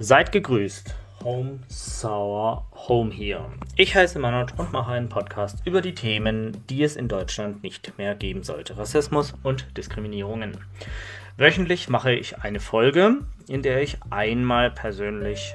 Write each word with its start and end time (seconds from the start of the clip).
Seid 0.00 0.30
gegrüßt. 0.30 0.94
Home 1.24 1.58
Sour 1.66 2.68
Home 2.86 3.12
hier. 3.12 3.50
Ich 3.74 3.96
heiße 3.96 4.20
Manoj 4.20 4.46
und 4.56 4.72
mache 4.72 4.92
einen 4.92 5.08
Podcast 5.08 5.58
über 5.64 5.80
die 5.80 5.96
Themen, 5.96 6.64
die 6.70 6.84
es 6.84 6.94
in 6.94 7.08
Deutschland 7.08 7.64
nicht 7.64 7.98
mehr 7.98 8.14
geben 8.14 8.44
sollte. 8.44 8.78
Rassismus 8.78 9.34
und 9.42 9.76
Diskriminierungen. 9.76 10.56
Wöchentlich 11.36 11.88
mache 11.88 12.12
ich 12.12 12.38
eine 12.38 12.60
Folge, 12.60 13.22
in 13.48 13.62
der 13.62 13.82
ich 13.82 13.98
einmal 14.08 14.70
persönlich 14.70 15.52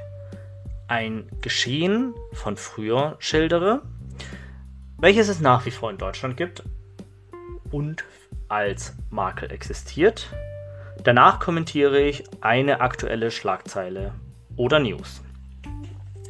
ein 0.89 1.29
Geschehen 1.39 2.14
von 2.33 2.57
früher 2.57 3.15
schildere, 3.19 3.82
welches 4.97 5.29
es 5.29 5.39
nach 5.39 5.65
wie 5.65 5.71
vor 5.71 5.89
in 5.89 5.97
Deutschland 5.97 6.36
gibt 6.36 6.64
und 7.71 8.04
als 8.50 8.93
Makel 9.10 9.54
existiert. 9.54 10.28
Danach 11.01 11.39
kommentiere 11.39 12.01
ich 12.01 12.25
eine 12.41 12.82
aktuelle 12.82 13.32
Schlagzeile 13.32 14.14
oder 14.56 14.80
News. 14.80 15.21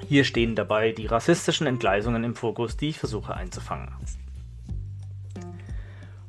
Hier 0.07 0.23
stehen 0.23 0.55
dabei 0.55 0.91
die 0.91 1.07
rassistischen 1.07 1.67
Entgleisungen 1.67 2.23
im 2.23 2.35
Fokus, 2.35 2.77
die 2.77 2.89
ich 2.89 2.99
versuche 2.99 3.35
einzufangen. 3.35 3.89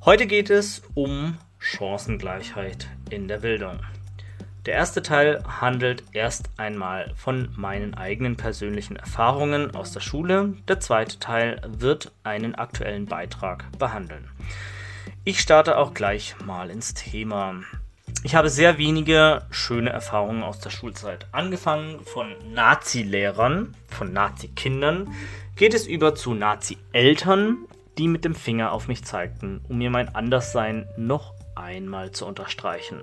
Heute 0.05 0.27
geht 0.27 0.51
es 0.51 0.83
um 0.95 1.39
Chancengleichheit 1.59 2.89
in 3.11 3.27
der 3.27 3.39
Bildung. 3.39 3.79
Der 4.67 4.75
erste 4.75 5.03
Teil 5.03 5.43
handelt 5.47 6.05
erst 6.13 6.49
einmal 6.57 7.13
von 7.17 7.51
meinen 7.55 7.95
eigenen 7.95 8.37
persönlichen 8.37 8.97
Erfahrungen 8.97 9.75
aus 9.75 9.93
der 9.93 10.01
Schule. 10.01 10.55
Der 10.69 10.81
zweite 10.81 11.19
Teil 11.19 11.61
wird 11.67 12.13
einen 12.23 12.55
aktuellen 12.55 13.05
Beitrag 13.05 13.67
behandeln. 13.79 14.31
Ich 15.25 15.41
starte 15.41 15.77
auch 15.77 15.93
gleich 15.93 16.35
mal 16.45 16.71
ins 16.71 16.95
Thema. 16.95 17.63
Ich 18.25 18.35
habe 18.35 18.49
sehr 18.49 18.79
wenige 18.79 19.43
schöne 19.51 19.91
Erfahrungen 19.91 20.43
aus 20.43 20.59
der 20.59 20.71
Schulzeit. 20.71 21.27
Angefangen 21.33 22.01
von 22.07 22.35
Nazi-Lehrern, 22.55 23.77
von 23.87 24.15
Nazi-Kindern, 24.15 25.13
geht 25.57 25.75
es 25.75 25.87
über 25.87 26.15
zu 26.15 26.33
Nazi-Eltern, 26.33 27.59
die 27.99 28.09
mit 28.09 28.25
dem 28.25 28.35
Finger 28.35 28.73
auf 28.73 28.89
mich 28.89 29.05
zeigten, 29.05 29.63
um 29.69 29.77
mir 29.77 29.91
mein 29.91 30.15
Anderssein 30.15 30.89
noch 30.97 31.35
einmal 31.55 32.13
zu 32.13 32.25
unterstreichen. 32.25 33.03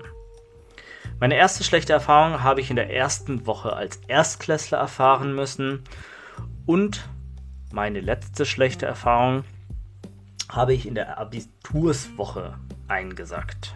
Meine 1.19 1.35
erste 1.35 1.63
schlechte 1.63 1.93
Erfahrung 1.93 2.41
habe 2.41 2.59
ich 2.59 2.71
in 2.71 2.75
der 2.75 2.91
ersten 2.91 3.45
Woche 3.45 3.73
als 3.73 3.97
Erstklässler 4.07 4.79
erfahren 4.79 5.35
müssen 5.35 5.83
und 6.65 7.07
meine 7.71 7.99
letzte 7.99 8.47
schlechte 8.47 8.87
Erfahrung 8.87 9.43
habe 10.49 10.73
ich 10.73 10.87
in 10.87 10.95
der 10.95 11.19
Abiturswoche 11.19 12.55
eingesackt. 12.87 13.75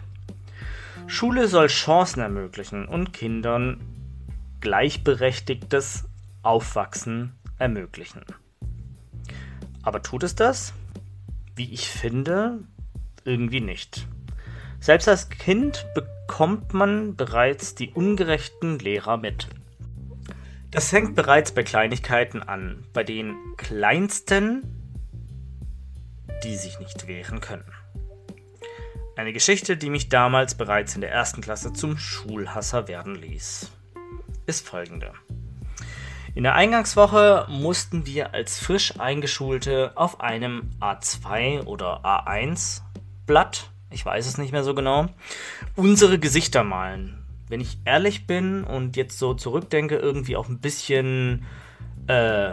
Schule 1.06 1.48
soll 1.48 1.68
Chancen 1.68 2.20
ermöglichen 2.20 2.86
und 2.86 3.12
Kindern 3.12 3.80
gleichberechtigtes 4.60 6.04
Aufwachsen 6.42 7.38
ermöglichen. 7.58 8.22
Aber 9.82 10.02
tut 10.02 10.24
es 10.24 10.34
das? 10.34 10.74
Wie 11.54 11.72
ich 11.72 11.88
finde, 11.88 12.64
irgendwie 13.24 13.60
nicht. 13.60 14.06
Selbst 14.80 15.08
als 15.08 15.28
Kind 15.28 15.86
bekommt 15.94 16.74
man 16.74 17.16
bereits 17.16 17.74
die 17.76 17.90
ungerechten 17.90 18.78
Lehrer 18.78 19.16
mit. 19.16 19.48
Das 20.72 20.90
fängt 20.90 21.14
bereits 21.14 21.52
bei 21.52 21.62
Kleinigkeiten 21.62 22.42
an, 22.42 22.84
bei 22.92 23.04
den 23.04 23.36
kleinsten, 23.56 24.62
die 26.42 26.56
sich 26.56 26.78
nicht 26.80 27.06
wehren 27.06 27.40
können. 27.40 27.64
Eine 29.16 29.32
Geschichte, 29.32 29.78
die 29.78 29.88
mich 29.88 30.10
damals 30.10 30.56
bereits 30.56 30.94
in 30.94 31.00
der 31.00 31.10
ersten 31.10 31.40
Klasse 31.40 31.72
zum 31.72 31.96
Schulhasser 31.96 32.86
werden 32.86 33.14
ließ, 33.14 33.70
ist 34.44 34.68
folgende. 34.68 35.14
In 36.34 36.42
der 36.42 36.54
Eingangswoche 36.54 37.46
mussten 37.48 38.04
wir 38.04 38.34
als 38.34 38.58
frisch 38.58 39.00
eingeschulte 39.00 39.92
auf 39.94 40.20
einem 40.20 40.68
A2 40.80 41.64
oder 41.64 42.04
A1 42.04 42.82
Blatt, 43.24 43.70
ich 43.90 44.04
weiß 44.04 44.26
es 44.26 44.36
nicht 44.36 44.52
mehr 44.52 44.62
so 44.62 44.74
genau, 44.74 45.06
unsere 45.76 46.18
Gesichter 46.18 46.62
malen. 46.62 47.24
Wenn 47.48 47.62
ich 47.62 47.78
ehrlich 47.86 48.26
bin 48.26 48.64
und 48.64 48.96
jetzt 48.96 49.18
so 49.18 49.32
zurückdenke, 49.32 49.96
irgendwie 49.96 50.36
auch 50.36 50.50
ein 50.50 50.60
bisschen 50.60 51.46
äh, 52.06 52.50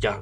ja, 0.00 0.20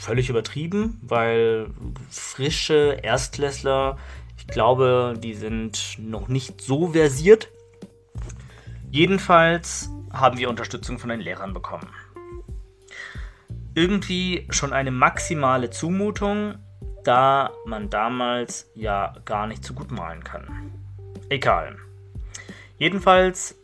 völlig 0.00 0.30
übertrieben, 0.30 0.98
weil 1.02 1.68
frische 2.08 3.00
Erstklässler 3.02 3.98
ich 4.36 4.46
glaube, 4.46 5.14
die 5.18 5.34
sind 5.34 5.96
noch 5.98 6.28
nicht 6.28 6.60
so 6.60 6.88
versiert. 6.88 7.48
Jedenfalls 8.90 9.90
haben 10.12 10.38
wir 10.38 10.48
Unterstützung 10.48 10.98
von 10.98 11.10
den 11.10 11.20
Lehrern 11.20 11.52
bekommen. 11.52 11.88
Irgendwie 13.74 14.46
schon 14.50 14.72
eine 14.72 14.90
maximale 14.90 15.70
Zumutung, 15.70 16.54
da 17.04 17.52
man 17.66 17.90
damals 17.90 18.70
ja 18.74 19.14
gar 19.24 19.46
nicht 19.46 19.64
so 19.64 19.74
gut 19.74 19.90
malen 19.90 20.24
kann. 20.24 20.72
Egal. 21.28 21.76
Jedenfalls 22.78 23.56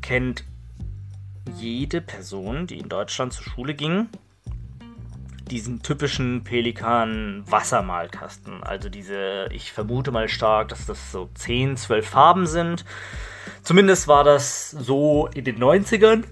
kennt 0.00 0.44
jede 1.56 2.00
Person, 2.00 2.66
die 2.66 2.78
in 2.78 2.88
Deutschland 2.88 3.32
zur 3.32 3.44
Schule 3.44 3.74
ging, 3.74 4.08
diesen 5.50 5.82
typischen 5.82 6.44
Pelikan-Wassermalkasten. 6.44 8.62
Also 8.62 8.88
diese, 8.88 9.48
ich 9.50 9.72
vermute 9.72 10.10
mal 10.10 10.28
stark, 10.28 10.68
dass 10.68 10.86
das 10.86 11.12
so 11.12 11.28
10, 11.34 11.76
12 11.76 12.08
Farben 12.08 12.46
sind. 12.46 12.86
Zumindest 13.62 14.08
war 14.08 14.24
das 14.24 14.70
so 14.70 15.28
in 15.34 15.44
den 15.44 15.58
90ern. 15.58 16.24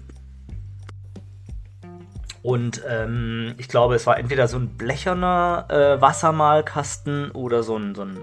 Und 2.41 2.81
ähm, 2.87 3.53
ich 3.57 3.67
glaube, 3.69 3.95
es 3.95 4.05
war 4.05 4.17
entweder 4.17 4.49
so 4.49 4.57
ein 4.57 4.75
blecherner 4.77 5.65
äh, 5.69 6.01
Wassermalkasten 6.01 7.31
oder 7.31 7.63
so 7.63 7.77
ein, 7.77 7.95
so 7.95 8.01
ein 8.03 8.19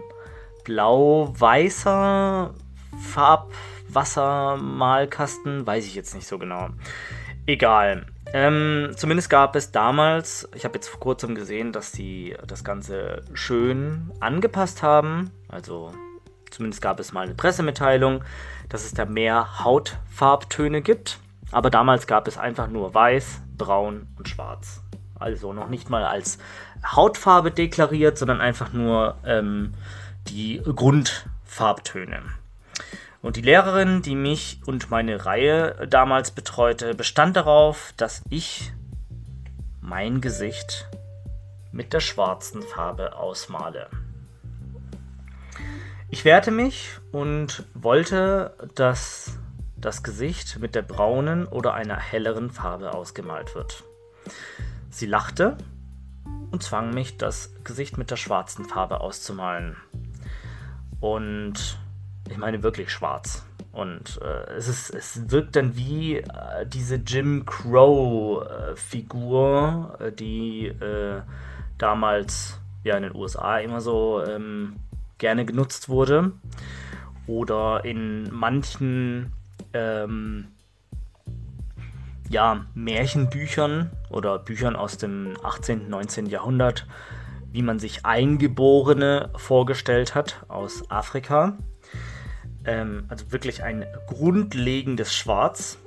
blau-weißer 0.65 2.53
Farbwassermalkasten. 3.01 5.67
Weiß 5.67 5.87
ich 5.87 5.95
jetzt 5.95 6.15
nicht 6.15 6.27
so 6.27 6.39
genau. 6.39 6.69
Egal. 7.47 8.05
Ähm, 8.33 8.93
zumindest 8.97 9.29
gab 9.29 9.57
es 9.57 9.73
damals, 9.73 10.49
ich 10.55 10.65
habe 10.65 10.75
jetzt 10.75 10.89
vor 10.89 11.01
kurzem 11.01 11.35
gesehen, 11.35 11.73
dass 11.73 11.93
sie 11.93 12.37
das 12.47 12.63
Ganze 12.63 13.25
schön 13.35 14.13
angepasst 14.21 14.83
haben. 14.83 15.31
Also 15.49 15.93
zumindest 16.51 16.81
gab 16.81 17.01
es 17.01 17.13
mal 17.13 17.23
eine 17.23 17.35
Pressemitteilung, 17.35 18.23
dass 18.69 18.85
es 18.85 18.95
da 18.95 19.05
mehr 19.05 19.65
Hautfarbtöne 19.65 20.81
gibt. 20.81 21.19
Aber 21.51 21.71
damals 21.71 22.07
gab 22.07 22.29
es 22.29 22.39
einfach 22.39 22.69
nur 22.69 22.95
weiß, 22.95 23.43
braun 23.59 24.07
und 24.17 24.29
schwarz. 24.29 24.83
Also 25.19 25.53
noch 25.53 25.69
nicht 25.69 25.91
mal 25.91 26.05
als 26.05 26.39
Hautfarbe 26.85 27.51
deklariert, 27.51 28.17
sondern 28.17 28.41
einfach 28.41 28.73
nur 28.73 29.17
ähm, 29.25 29.75
die 30.29 30.63
Grundfarbtöne. 30.65 32.23
Und 33.23 33.37
die 33.37 33.43
Lehrerin, 33.43 34.01
die 34.03 34.15
mich 34.15 34.61
und 34.67 34.91
meine 34.91 35.27
Reihe 35.27 35.87
damals 35.89 36.31
betreute, 36.31 36.95
bestand 36.95 37.37
darauf, 37.37 37.93
dass 37.97 38.23
ich 38.31 38.73
mein 39.81 40.21
Gesicht 40.21 40.89
mit 41.73 41.93
der 41.93 42.01
schwarzen 42.01 42.63
Farbe 42.63 43.17
ausmale. 43.17 43.89
Ich 46.09 46.25
wehrte 46.25 46.51
mich 46.51 46.99
und 47.13 47.65
wollte, 47.75 48.55
dass 48.75 49.39
das 49.77 50.03
Gesicht 50.03 50.59
mit 50.59 50.75
der 50.75 50.83
braunen 50.83 51.47
oder 51.47 51.75
einer 51.75 51.99
helleren 51.99 52.51
Farbe 52.51 52.95
ausgemalt 52.95 53.55
wird. 53.55 53.85
Sie 54.91 55.07
lachte 55.07 55.57
und 56.51 56.63
zwang 56.63 56.93
mich, 56.93 57.17
das 57.17 57.55
Gesicht 57.65 57.97
mit 57.97 58.11
der 58.11 58.17
schwarzen 58.17 58.65
Farbe 58.65 59.01
auszumalen. 59.01 59.77
Und 61.01 61.79
ich 62.31 62.39
meine 62.39 62.63
wirklich 62.63 62.91
schwarz. 62.91 63.45
Und 63.73 64.21
äh, 64.23 64.53
es, 64.55 64.69
ist, 64.69 64.91
es 64.91 65.31
wirkt 65.31 65.57
dann 65.57 65.77
wie 65.77 66.17
äh, 66.17 66.67
diese 66.67 66.97
Jim 66.97 67.45
Crow-Figur, 67.47 68.77
äh, 70.01 70.11
die 70.13 70.67
äh, 70.67 71.23
damals 71.79 72.61
ja 72.83 72.97
in 72.97 73.05
den 73.05 73.15
USA 73.15 73.59
immer 73.59 73.81
so 73.81 74.23
ähm, 74.25 74.77
gerne 75.19 75.45
genutzt 75.45 75.89
wurde. 75.89 76.33
Oder 77.27 77.85
in 77.85 78.33
manchen 78.33 79.33
ähm, 79.73 80.49
ja, 82.29 82.67
Märchenbüchern 82.75 83.91
oder 84.09 84.39
Büchern 84.39 84.75
aus 84.77 84.99
dem 84.99 85.37
18., 85.43 85.89
19. 85.89 86.27
Jahrhundert, 86.27 86.87
wie 87.53 87.63
man 87.63 87.79
sich 87.79 88.05
Eingeborene 88.05 89.31
vorgestellt 89.37 90.15
hat 90.15 90.45
aus 90.49 90.91
Afrika. 90.91 91.59
Ähm, 92.65 93.05
also 93.09 93.33
wirklich 93.33 93.63
ein 93.63 93.85
grundlegendes 94.07 95.15
Schwarz 95.15 95.79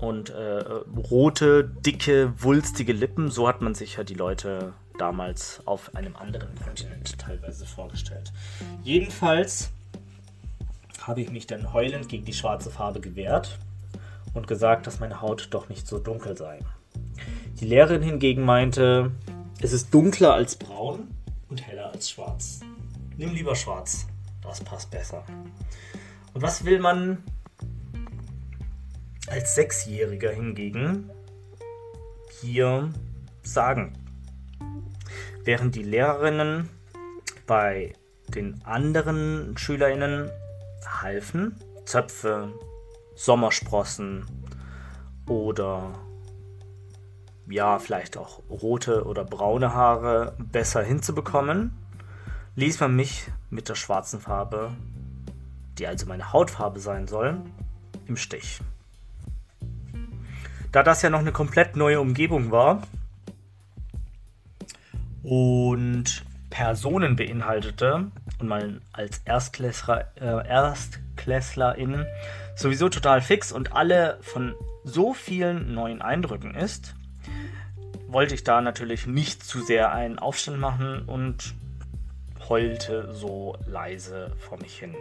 und 0.00 0.30
äh, 0.30 0.64
rote, 1.10 1.64
dicke, 1.64 2.32
wulstige 2.38 2.92
Lippen. 2.92 3.30
So 3.30 3.48
hat 3.48 3.62
man 3.62 3.74
sich 3.74 3.96
ja 3.96 4.04
die 4.04 4.14
Leute 4.14 4.72
damals 4.98 5.62
auf 5.64 5.94
einem 5.94 6.16
anderen 6.16 6.54
Kontinent 6.62 7.18
teilweise 7.18 7.66
vorgestellt. 7.66 8.32
Jedenfalls 8.82 9.70
habe 11.02 11.22
ich 11.22 11.30
mich 11.30 11.46
dann 11.46 11.72
heulend 11.72 12.08
gegen 12.08 12.24
die 12.24 12.32
schwarze 12.32 12.70
Farbe 12.70 13.00
gewehrt 13.00 13.58
und 14.34 14.46
gesagt, 14.46 14.86
dass 14.86 15.00
meine 15.00 15.22
Haut 15.22 15.48
doch 15.50 15.68
nicht 15.68 15.86
so 15.86 15.98
dunkel 15.98 16.36
sei. 16.36 16.58
Die 17.60 17.64
Lehrerin 17.64 18.02
hingegen 18.02 18.44
meinte, 18.44 19.12
es 19.60 19.72
ist 19.72 19.92
dunkler 19.92 20.34
als 20.34 20.56
braun 20.56 21.08
und 21.48 21.66
heller 21.66 21.90
als 21.92 22.10
schwarz. 22.10 22.60
Nimm 23.16 23.34
lieber 23.34 23.56
schwarz, 23.56 24.06
das 24.42 24.60
passt 24.60 24.90
besser. 24.90 25.24
Was 26.40 26.64
will 26.64 26.78
man 26.78 27.24
als 29.28 29.56
Sechsjähriger 29.56 30.30
hingegen 30.30 31.10
hier 32.40 32.92
sagen? 33.42 33.94
Während 35.42 35.74
die 35.74 35.82
Lehrerinnen 35.82 36.68
bei 37.48 37.92
den 38.28 38.62
anderen 38.64 39.58
Schülerinnen 39.58 40.30
halfen, 40.86 41.58
Zöpfe, 41.86 42.52
Sommersprossen 43.16 44.24
oder 45.26 45.92
ja, 47.50 47.80
vielleicht 47.80 48.16
auch 48.16 48.44
rote 48.48 49.06
oder 49.06 49.24
braune 49.24 49.74
Haare 49.74 50.36
besser 50.38 50.84
hinzubekommen, 50.84 51.76
ließ 52.54 52.78
man 52.78 52.94
mich 52.94 53.28
mit 53.50 53.68
der 53.68 53.74
schwarzen 53.74 54.20
Farbe, 54.20 54.70
die 55.78 55.86
also 55.86 56.06
meine 56.06 56.32
Hautfarbe 56.32 56.80
sein 56.80 57.06
soll, 57.06 57.40
im 58.06 58.16
Stich. 58.16 58.60
Da 60.72 60.82
das 60.82 61.02
ja 61.02 61.10
noch 61.10 61.20
eine 61.20 61.32
komplett 61.32 61.76
neue 61.76 62.00
Umgebung 62.00 62.50
war 62.50 62.82
und 65.22 66.24
Personen 66.50 67.16
beinhaltete 67.16 68.10
und 68.38 68.48
man 68.48 68.80
als 68.92 69.22
Erstklässler, 69.24 70.12
äh, 70.16 70.46
ErstklässlerInnen 70.46 72.06
sowieso 72.54 72.88
total 72.88 73.20
fix 73.20 73.52
und 73.52 73.72
alle 73.72 74.18
von 74.22 74.54
so 74.84 75.14
vielen 75.14 75.74
neuen 75.74 76.02
Eindrücken 76.02 76.54
ist, 76.54 76.94
wollte 78.08 78.34
ich 78.34 78.42
da 78.42 78.60
natürlich 78.60 79.06
nicht 79.06 79.44
zu 79.44 79.60
sehr 79.60 79.92
einen 79.92 80.18
Aufstand 80.18 80.58
machen 80.58 81.02
und 81.06 81.54
heulte 82.48 83.12
so 83.12 83.56
leise 83.66 84.32
vor 84.38 84.58
mich 84.58 84.78
hin. 84.78 84.94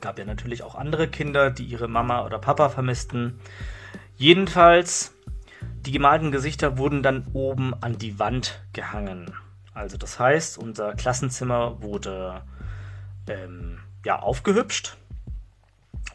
Gab 0.00 0.18
ja 0.18 0.24
natürlich 0.24 0.62
auch 0.62 0.74
andere 0.74 1.08
Kinder, 1.08 1.50
die 1.50 1.64
ihre 1.64 1.88
Mama 1.88 2.24
oder 2.24 2.38
Papa 2.38 2.68
vermissten. 2.68 3.38
Jedenfalls, 4.16 5.14
die 5.86 5.92
gemalten 5.92 6.32
Gesichter 6.32 6.78
wurden 6.78 7.02
dann 7.02 7.26
oben 7.32 7.74
an 7.80 7.98
die 7.98 8.18
Wand 8.18 8.60
gehangen. 8.72 9.32
Also 9.74 9.96
das 9.96 10.18
heißt, 10.18 10.58
unser 10.58 10.94
Klassenzimmer 10.94 11.82
wurde 11.82 12.42
ähm, 13.28 13.78
ja 14.04 14.18
aufgehübscht 14.18 14.96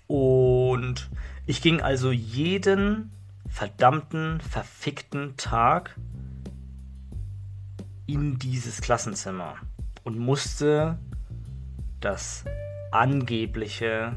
und 0.07 1.09
ich 1.45 1.61
ging 1.61 1.81
also 1.81 2.11
jeden 2.11 3.11
verdammten, 3.49 4.41
verfickten 4.41 5.37
Tag 5.37 5.95
in 8.05 8.37
dieses 8.37 8.81
Klassenzimmer 8.81 9.55
und 10.03 10.17
musste 10.17 10.97
das 11.99 12.43
angebliche 12.93 14.15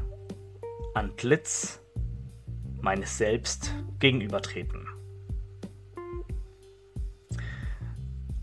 Antlitz 0.93 1.81
meines 2.79 3.17
Selbst 3.17 3.73
gegenübertreten. 3.99 4.87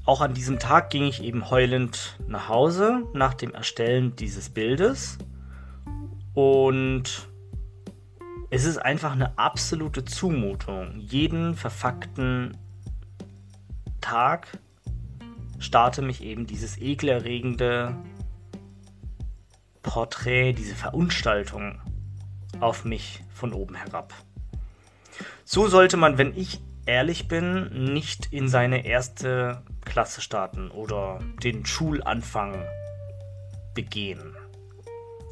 Auch 0.04 0.20
an 0.20 0.34
diesem 0.34 0.58
Tag 0.58 0.90
ging 0.90 1.04
ich 1.04 1.22
eben 1.22 1.50
heulend 1.50 2.18
nach 2.26 2.48
Hause 2.48 3.04
nach 3.14 3.34
dem 3.34 3.54
Erstellen 3.54 4.16
dieses 4.16 4.50
Bildes. 4.50 5.18
Und 6.34 7.28
es 8.50 8.64
ist 8.64 8.78
einfach 8.78 9.12
eine 9.12 9.38
absolute 9.38 10.04
Zumutung. 10.04 10.98
Jeden 10.98 11.54
verfuckten 11.54 12.56
Tag 14.00 14.58
starte 15.58 16.02
mich 16.02 16.22
eben 16.22 16.46
dieses 16.46 16.76
ekelerregende 16.78 17.96
Porträt, 19.94 20.54
diese 20.54 20.74
Verunstaltung 20.74 21.80
auf 22.58 22.84
mich 22.84 23.22
von 23.32 23.52
oben 23.52 23.76
herab. 23.76 24.12
So 25.44 25.68
sollte 25.68 25.96
man, 25.96 26.18
wenn 26.18 26.36
ich 26.36 26.60
ehrlich 26.84 27.28
bin, 27.28 27.92
nicht 27.94 28.26
in 28.32 28.48
seine 28.48 28.84
erste 28.84 29.62
Klasse 29.84 30.20
starten 30.20 30.72
oder 30.72 31.20
den 31.44 31.64
Schulanfang 31.64 32.56
begehen. 33.76 34.34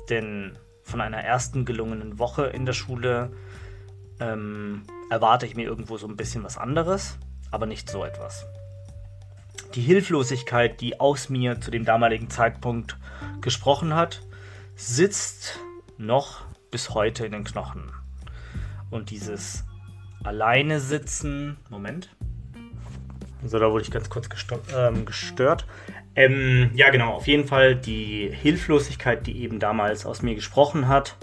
Denn 0.08 0.56
von 0.84 1.00
einer 1.00 1.24
ersten 1.24 1.64
gelungenen 1.64 2.20
Woche 2.20 2.44
in 2.44 2.64
der 2.64 2.72
Schule 2.72 3.32
ähm, 4.20 4.84
erwarte 5.10 5.44
ich 5.44 5.56
mir 5.56 5.64
irgendwo 5.64 5.96
so 5.96 6.06
ein 6.06 6.16
bisschen 6.16 6.44
was 6.44 6.56
anderes, 6.56 7.18
aber 7.50 7.66
nicht 7.66 7.90
so 7.90 8.04
etwas. 8.04 8.46
Die 9.74 9.82
Hilflosigkeit, 9.82 10.80
die 10.80 11.00
aus 11.00 11.30
mir 11.30 11.60
zu 11.60 11.72
dem 11.72 11.84
damaligen 11.84 12.30
Zeitpunkt 12.30 12.96
gesprochen 13.40 13.96
hat, 13.96 14.22
sitzt 14.74 15.58
noch 15.98 16.42
bis 16.70 16.90
heute 16.90 17.26
in 17.26 17.32
den 17.32 17.44
Knochen. 17.44 17.92
Und 18.90 19.10
dieses 19.10 19.64
alleine 20.24 20.80
sitzen. 20.80 21.56
Moment. 21.70 22.10
So, 23.44 23.58
da 23.58 23.70
wurde 23.70 23.84
ich 23.84 23.90
ganz 23.90 24.08
kurz 24.08 24.28
ähm, 24.74 25.04
gestört. 25.04 25.66
Ähm, 26.14 26.70
ja, 26.74 26.90
genau, 26.90 27.14
auf 27.14 27.26
jeden 27.26 27.46
Fall 27.46 27.74
die 27.74 28.30
Hilflosigkeit, 28.30 29.26
die 29.26 29.42
eben 29.42 29.58
damals 29.58 30.06
aus 30.06 30.22
mir 30.22 30.34
gesprochen 30.34 30.88
hat. 30.88 31.16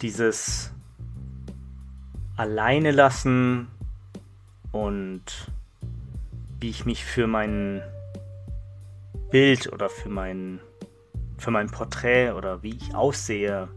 Dieses 0.00 0.72
alleine 2.36 2.90
lassen 2.90 3.68
und 4.72 5.22
wie 6.60 6.70
ich 6.70 6.86
mich 6.86 7.04
für 7.04 7.26
mein 7.26 7.82
Bild 9.30 9.72
oder 9.72 9.88
für 9.88 10.08
mein, 10.08 10.60
für 11.42 11.50
mein 11.50 11.70
Porträt 11.70 12.32
oder 12.32 12.62
wie 12.62 12.76
ich 12.76 12.94
aussehe 12.94 13.68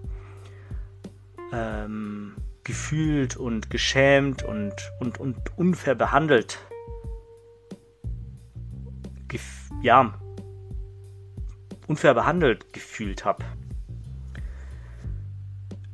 ähm, 1.51 2.35
gefühlt 2.63 3.35
und 3.35 3.69
geschämt 3.69 4.43
und, 4.43 4.73
und, 4.99 5.19
und 5.19 5.57
unfair 5.57 5.95
behandelt. 5.95 6.59
Gef 9.27 9.43
ja, 9.81 10.13
unfair 11.87 12.13
behandelt 12.13 12.73
gefühlt 12.73 13.25
habe. 13.25 13.43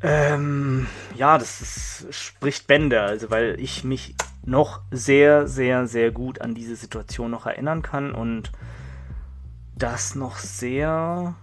Ähm, 0.03 0.87
ja, 1.15 1.37
das 1.37 1.61
ist, 1.61 2.07
spricht 2.13 2.67
Bände, 2.67 3.01
also 3.01 3.29
weil 3.29 3.59
ich 3.59 3.83
mich 3.83 4.15
noch 4.43 4.81
sehr, 4.89 5.47
sehr, 5.47 5.85
sehr 5.85 6.11
gut 6.11 6.41
an 6.41 6.55
diese 6.55 6.75
Situation 6.75 7.29
noch 7.29 7.45
erinnern 7.45 7.83
kann 7.83 8.13
und 8.13 8.51
das 9.75 10.15
noch 10.15 10.37
sehr, 10.37 11.35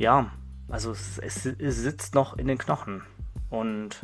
ja, 0.00 0.32
also 0.68 0.92
es, 0.92 1.18
es, 1.18 1.44
es 1.44 1.76
sitzt 1.76 2.14
noch 2.14 2.38
in 2.38 2.48
den 2.48 2.56
Knochen. 2.56 3.02
Und 3.50 4.00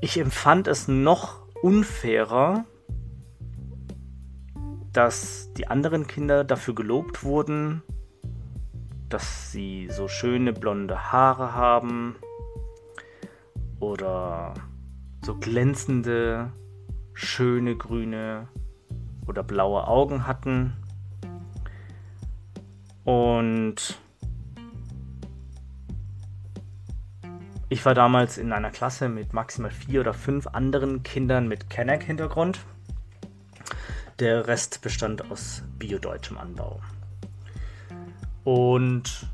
ich 0.00 0.18
empfand 0.18 0.66
es 0.66 0.88
noch 0.88 1.46
unfairer, 1.62 2.64
dass 4.94 5.52
die 5.52 5.68
anderen 5.68 6.06
Kinder 6.06 6.44
dafür 6.44 6.74
gelobt 6.74 7.22
wurden, 7.22 7.82
dass 9.10 9.52
sie 9.52 9.88
so 9.90 10.08
schöne 10.08 10.54
blonde 10.54 11.12
Haare 11.12 11.54
haben 11.54 12.16
oder 13.80 14.54
so 15.22 15.36
glänzende, 15.36 16.52
schöne 17.12 17.76
grüne 17.76 18.48
oder 19.26 19.42
blaue 19.42 19.86
Augen 19.86 20.26
hatten 20.26 20.79
und 23.10 23.98
ich 27.68 27.84
war 27.84 27.92
damals 27.92 28.38
in 28.38 28.52
einer 28.52 28.70
Klasse 28.70 29.08
mit 29.08 29.32
maximal 29.32 29.72
vier 29.72 30.02
oder 30.02 30.14
fünf 30.14 30.46
anderen 30.46 31.02
Kindern 31.02 31.48
mit 31.48 31.68
Kenneck-Hintergrund. 31.70 32.60
Der 34.20 34.46
Rest 34.46 34.80
bestand 34.82 35.28
aus 35.28 35.64
biodeutschem 35.76 36.38
Anbau. 36.38 36.80
Und 38.44 39.26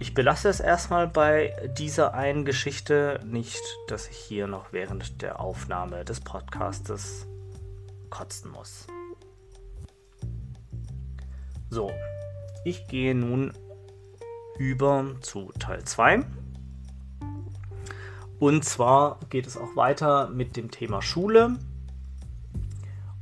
ich 0.00 0.12
belasse 0.12 0.48
es 0.48 0.58
erstmal 0.58 1.06
bei 1.06 1.54
dieser 1.78 2.14
einen 2.14 2.44
Geschichte, 2.44 3.20
nicht, 3.24 3.62
dass 3.86 4.08
ich 4.08 4.16
hier 4.16 4.48
noch 4.48 4.72
während 4.72 5.22
der 5.22 5.38
Aufnahme 5.38 6.04
des 6.04 6.20
Podcastes 6.20 7.28
kotzen 8.10 8.50
muss. 8.50 8.88
So, 11.70 11.90
ich 12.64 12.86
gehe 12.88 13.14
nun 13.14 13.52
über 14.58 15.04
zu 15.20 15.52
Teil 15.58 15.84
2. 15.84 16.24
Und 18.38 18.64
zwar 18.64 19.18
geht 19.30 19.46
es 19.46 19.56
auch 19.56 19.76
weiter 19.76 20.28
mit 20.28 20.56
dem 20.56 20.70
Thema 20.70 21.02
Schule. 21.02 21.56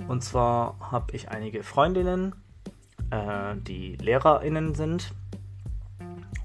Und 0.09 0.25
zwar 0.25 0.77
habe 0.81 1.15
ich 1.15 1.29
einige 1.29 1.63
Freundinnen, 1.63 2.35
äh, 3.11 3.55
die 3.57 3.97
Lehrerinnen 3.97 4.75
sind. 4.75 5.13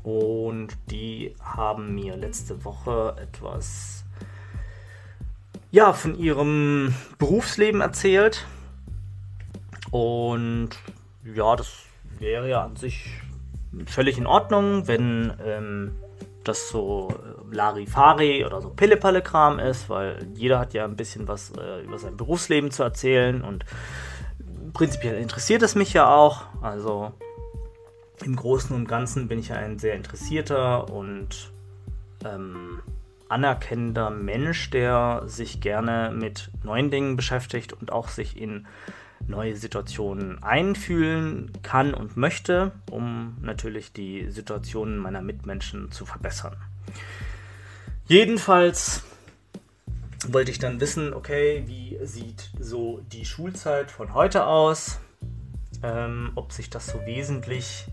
und 0.06 0.68
die 0.92 1.34
haben 1.42 1.96
mir 1.96 2.16
letzte 2.16 2.64
Woche 2.64 3.16
etwas 3.20 4.06
ja, 5.72 5.94
von 5.94 6.16
ihrem 6.16 6.94
Berufsleben 7.18 7.82
erzählt. 7.82 8.46
Und 9.90 10.70
ja, 11.24 11.56
das 11.56 11.74
wäre 12.20 12.50
ja 12.50 12.64
an 12.64 12.76
sich 12.76 13.22
völlig 13.86 14.18
in 14.18 14.28
Ordnung, 14.28 14.88
wenn 14.88 15.34
ähm, 15.46 15.92
das 16.44 16.70
so 16.70 17.10
äh, 17.10 17.56
Larifari 17.56 18.46
oder 18.46 18.62
so 18.62 18.70
Pille-Palle-Kram 18.70 19.60
ist, 19.60 19.90
weil 19.90 20.26
jeder 20.36 20.60
hat 20.60 20.74
ja 20.74 20.86
ein 20.86 20.96
bisschen 20.96 21.28
was 21.28 21.52
äh, 21.58 21.84
über 21.84 21.98
sein 21.98 22.18
Berufsleben 22.18 22.72
zu 22.72 22.84
erzählen 22.84 23.42
und 23.42 23.66
prinzipiell 24.74 25.18
interessiert 25.18 25.62
es 25.62 25.76
mich 25.76 25.94
ja 25.94 26.14
auch. 26.14 26.44
Also 26.62 27.12
im 28.24 28.36
Großen 28.36 28.76
und 28.76 28.88
Ganzen 28.88 29.28
bin 29.28 29.40
ich 29.40 29.50
ja 29.50 29.56
ein 29.56 29.80
sehr 29.80 29.96
interessierter 29.96 30.90
und 30.92 31.52
ähm, 32.24 32.82
anerkennender 33.28 34.10
Mensch, 34.10 34.70
der 34.70 35.24
sich 35.26 35.60
gerne 35.62 36.14
mit 36.16 36.52
neuen 36.64 36.92
Dingen 36.92 37.16
beschäftigt 37.16 37.74
und 37.74 37.92
auch 37.92 38.08
sich 38.08 38.40
in 38.40 38.68
neue 39.28 39.56
Situationen 39.56 40.42
einfühlen 40.44 41.52
kann 41.64 41.94
und 41.94 42.18
möchte, 42.18 42.72
um 42.92 43.38
natürlich 43.42 43.94
die 43.94 44.30
Situationen 44.30 44.98
meiner 44.98 45.22
Mitmenschen 45.22 45.92
zu 45.92 46.06
verbessern. 46.06 46.56
Jedenfalls 48.08 49.04
wollte 50.28 50.52
ich 50.52 50.60
dann 50.60 50.80
wissen, 50.80 51.14
okay, 51.14 51.64
wie 51.66 51.98
sieht 52.06 52.52
so 52.60 53.02
die 53.12 53.26
Schulzeit 53.26 53.92
von 53.92 54.14
heute 54.14 54.46
aus? 54.46 55.00
Ähm, 55.84 56.32
ob 56.36 56.52
sich 56.52 56.70
das 56.70 56.88
so 56.88 57.06
wesentlich 57.06 57.86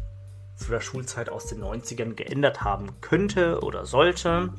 zu 0.56 0.70
der 0.70 0.80
Schulzeit 0.80 1.28
aus 1.28 1.46
den 1.46 1.62
90ern 1.62 2.14
geändert 2.14 2.62
haben 2.62 3.00
könnte 3.00 3.60
oder 3.60 3.84
sollte. 3.84 4.50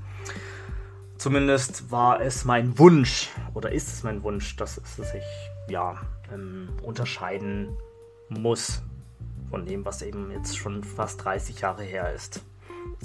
Zumindest 1.18 1.92
war 1.92 2.20
es 2.20 2.46
mein 2.46 2.78
Wunsch 2.78 3.30
oder 3.54 3.72
ist 3.72 3.88
es 3.88 4.04
mein 4.04 4.24
Wunsch, 4.24 4.56
dass 4.58 4.78
es 4.78 4.98
sich 4.98 5.24
ja 5.70 6.02
ähm, 6.32 6.70
unterscheiden 6.84 7.76
muss 8.30 8.82
von 9.50 9.66
dem, 9.66 9.86
was 9.86 10.02
eben 10.02 10.32
jetzt 10.32 10.58
schon 10.58 10.84
fast 10.84 11.24
30 11.24 11.62
Jahre 11.62 11.84
her 11.84 12.14
ist. 12.14 12.44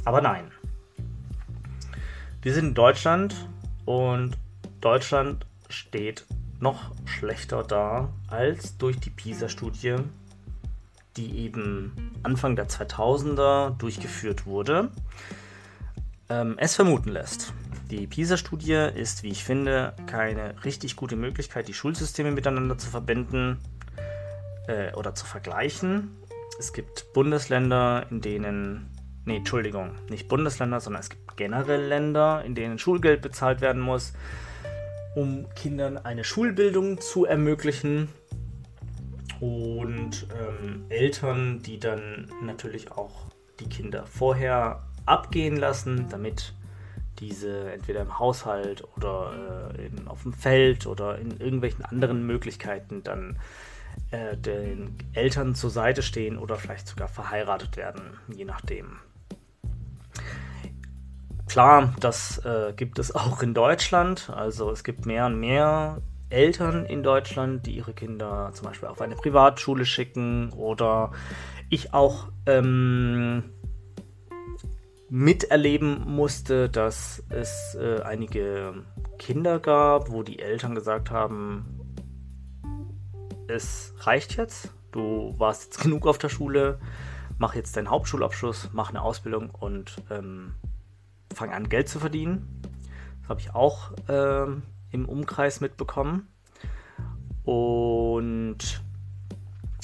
Aber 0.04 0.20
nein. 0.20 0.50
Wir 2.40 2.54
sind 2.54 2.68
in 2.68 2.74
Deutschland 2.74 3.34
und 3.84 4.38
Deutschland 4.80 5.46
steht 5.68 6.24
noch 6.60 6.92
schlechter 7.04 7.62
da 7.62 8.12
als 8.28 8.76
durch 8.78 8.98
die 8.98 9.10
PISA-Studie, 9.10 9.96
die 11.16 11.38
eben 11.38 12.12
Anfang 12.22 12.56
der 12.56 12.68
2000er 12.68 13.76
durchgeführt 13.76 14.46
wurde, 14.46 14.90
ähm, 16.28 16.54
es 16.58 16.74
vermuten 16.74 17.10
lässt. 17.10 17.52
Die 17.90 18.06
PISA-Studie 18.06 18.90
ist, 18.94 19.22
wie 19.22 19.30
ich 19.30 19.44
finde, 19.44 19.94
keine 20.06 20.62
richtig 20.64 20.94
gute 20.94 21.16
Möglichkeit, 21.16 21.68
die 21.68 21.74
Schulsysteme 21.74 22.30
miteinander 22.30 22.76
zu 22.76 22.90
verbinden 22.90 23.56
äh, 24.66 24.92
oder 24.92 25.14
zu 25.14 25.24
vergleichen. 25.24 26.14
Es 26.58 26.74
gibt 26.74 27.10
Bundesländer, 27.14 28.04
in 28.10 28.20
denen, 28.20 28.90
nee, 29.24 29.38
Entschuldigung, 29.38 29.92
nicht 30.10 30.28
Bundesländer, 30.28 30.80
sondern 30.80 31.00
es 31.00 31.08
gibt 31.08 31.34
generell 31.38 31.86
Länder, 31.86 32.44
in 32.44 32.54
denen 32.54 32.78
Schulgeld 32.78 33.22
bezahlt 33.22 33.62
werden 33.62 33.80
muss, 33.80 34.12
um 35.16 35.46
Kindern 35.54 35.96
eine 35.96 36.24
Schulbildung 36.24 37.00
zu 37.00 37.24
ermöglichen. 37.24 38.10
Und 39.40 40.26
ähm, 40.38 40.84
Eltern, 40.90 41.62
die 41.62 41.78
dann 41.78 42.30
natürlich 42.42 42.92
auch 42.92 43.28
die 43.60 43.68
Kinder 43.70 44.04
vorher 44.04 44.82
abgehen 45.06 45.56
lassen, 45.56 46.06
damit 46.10 46.52
diese 47.18 47.70
entweder 47.72 48.02
im 48.02 48.18
Haushalt 48.18 48.84
oder 48.96 49.72
äh, 49.76 49.86
in, 49.86 50.08
auf 50.08 50.22
dem 50.22 50.32
Feld 50.32 50.86
oder 50.86 51.18
in 51.18 51.38
irgendwelchen 51.38 51.84
anderen 51.84 52.26
Möglichkeiten 52.26 53.02
dann 53.02 53.38
äh, 54.10 54.36
den 54.36 54.96
Eltern 55.12 55.54
zur 55.54 55.70
Seite 55.70 56.02
stehen 56.02 56.38
oder 56.38 56.56
vielleicht 56.56 56.88
sogar 56.88 57.08
verheiratet 57.08 57.76
werden, 57.76 58.02
je 58.34 58.44
nachdem. 58.44 58.98
Klar, 61.48 61.94
das 62.00 62.38
äh, 62.44 62.72
gibt 62.76 62.98
es 62.98 63.14
auch 63.14 63.42
in 63.42 63.54
Deutschland. 63.54 64.30
Also 64.34 64.70
es 64.70 64.84
gibt 64.84 65.06
mehr 65.06 65.26
und 65.26 65.40
mehr 65.40 66.02
Eltern 66.30 66.84
in 66.84 67.02
Deutschland, 67.02 67.66
die 67.66 67.72
ihre 67.72 67.94
Kinder 67.94 68.50
zum 68.52 68.66
Beispiel 68.66 68.88
auf 68.88 69.00
eine 69.00 69.14
Privatschule 69.14 69.86
schicken 69.86 70.52
oder 70.52 71.12
ich 71.70 71.94
auch 71.94 72.28
ähm, 72.46 73.44
miterleben 75.08 76.04
musste, 76.06 76.68
dass 76.68 77.22
es 77.28 77.76
äh, 77.80 78.00
einige 78.02 78.84
Kinder 79.18 79.58
gab, 79.58 80.10
wo 80.10 80.22
die 80.22 80.38
Eltern 80.38 80.74
gesagt 80.74 81.10
haben, 81.10 81.78
es 83.48 83.94
reicht 84.00 84.36
jetzt, 84.36 84.74
du 84.92 85.34
warst 85.38 85.64
jetzt 85.64 85.82
genug 85.82 86.06
auf 86.06 86.18
der 86.18 86.28
Schule, 86.28 86.78
mach 87.38 87.54
jetzt 87.54 87.76
deinen 87.76 87.90
Hauptschulabschluss, 87.90 88.70
mach 88.72 88.90
eine 88.90 89.02
Ausbildung 89.02 89.50
und 89.50 89.96
ähm, 90.10 90.54
fang 91.34 91.52
an, 91.52 91.68
Geld 91.68 91.88
zu 91.88 91.98
verdienen. 91.98 92.62
Das 93.20 93.30
habe 93.30 93.40
ich 93.40 93.54
auch 93.54 93.92
ähm, 94.08 94.62
im 94.90 95.08
Umkreis 95.08 95.60
mitbekommen. 95.60 96.28
Und 97.44 98.82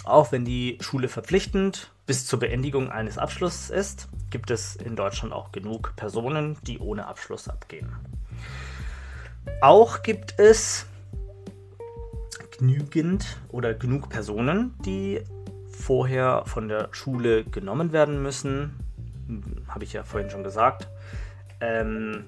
auch 0.04 0.33
wenn 0.33 0.45
die 0.45 0.78
Schule 0.81 1.09
verpflichtend 1.09 1.93
bis 2.06 2.26
zur 2.26 2.38
Beendigung 2.38 2.90
eines 2.90 3.18
Abschlusses 3.18 3.70
ist, 3.70 4.08
gibt 4.30 4.50
es 4.50 4.76
in 4.76 4.96
Deutschland 4.96 5.32
auch 5.32 5.52
genug 5.52 5.94
Personen, 5.96 6.58
die 6.66 6.78
ohne 6.78 7.06
Abschluss 7.06 7.49
abgehen. 7.49 7.92
Auch 9.61 10.02
gibt 10.02 10.38
es 10.38 10.87
genügend 12.58 13.38
oder 13.49 13.75
genug 13.75 14.08
Personen, 14.08 14.75
die 14.84 15.23
vorher 15.70 16.44
von 16.46 16.68
der 16.68 16.88
Schule 16.92 17.44
genommen 17.44 17.92
werden 17.92 18.23
müssen, 18.23 18.78
habe 19.68 19.84
ich 19.84 19.92
ja 19.92 20.02
vorhin 20.04 20.30
schon 20.30 20.44
gesagt, 20.44 20.88
ähm, 21.61 22.25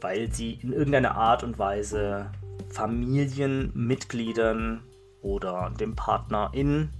weil 0.00 0.32
sie 0.32 0.52
in 0.54 0.72
irgendeiner 0.72 1.16
Art 1.16 1.42
und 1.42 1.58
Weise 1.58 2.30
Familienmitgliedern 2.70 4.84
oder 5.22 5.72
dem 5.78 5.94
Partner 5.96 6.50
in 6.52 6.90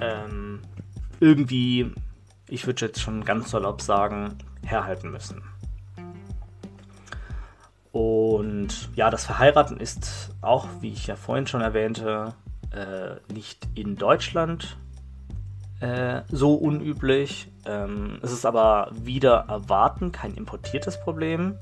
ähm, 0.00 0.60
irgendwie 1.20 1.92
ich 2.48 2.66
würde 2.66 2.86
jetzt 2.86 3.00
schon 3.00 3.24
ganz 3.24 3.50
salopp 3.50 3.80
sagen, 3.80 4.38
herhalten 4.62 5.10
müssen. 5.10 5.42
Und 7.92 8.90
ja, 8.96 9.10
das 9.10 9.24
Verheiraten 9.24 9.78
ist 9.78 10.30
auch, 10.40 10.66
wie 10.80 10.92
ich 10.92 11.06
ja 11.06 11.16
vorhin 11.16 11.46
schon 11.46 11.60
erwähnte, 11.60 12.34
äh, 12.72 13.32
nicht 13.32 13.68
in 13.74 13.96
Deutschland 13.96 14.76
äh, 15.80 16.22
so 16.28 16.54
unüblich. 16.54 17.52
Ähm, 17.66 18.18
es 18.22 18.32
ist 18.32 18.44
aber 18.44 18.90
wieder 18.92 19.46
erwarten 19.48 20.12
kein 20.12 20.34
importiertes 20.34 21.00
Problem. 21.00 21.56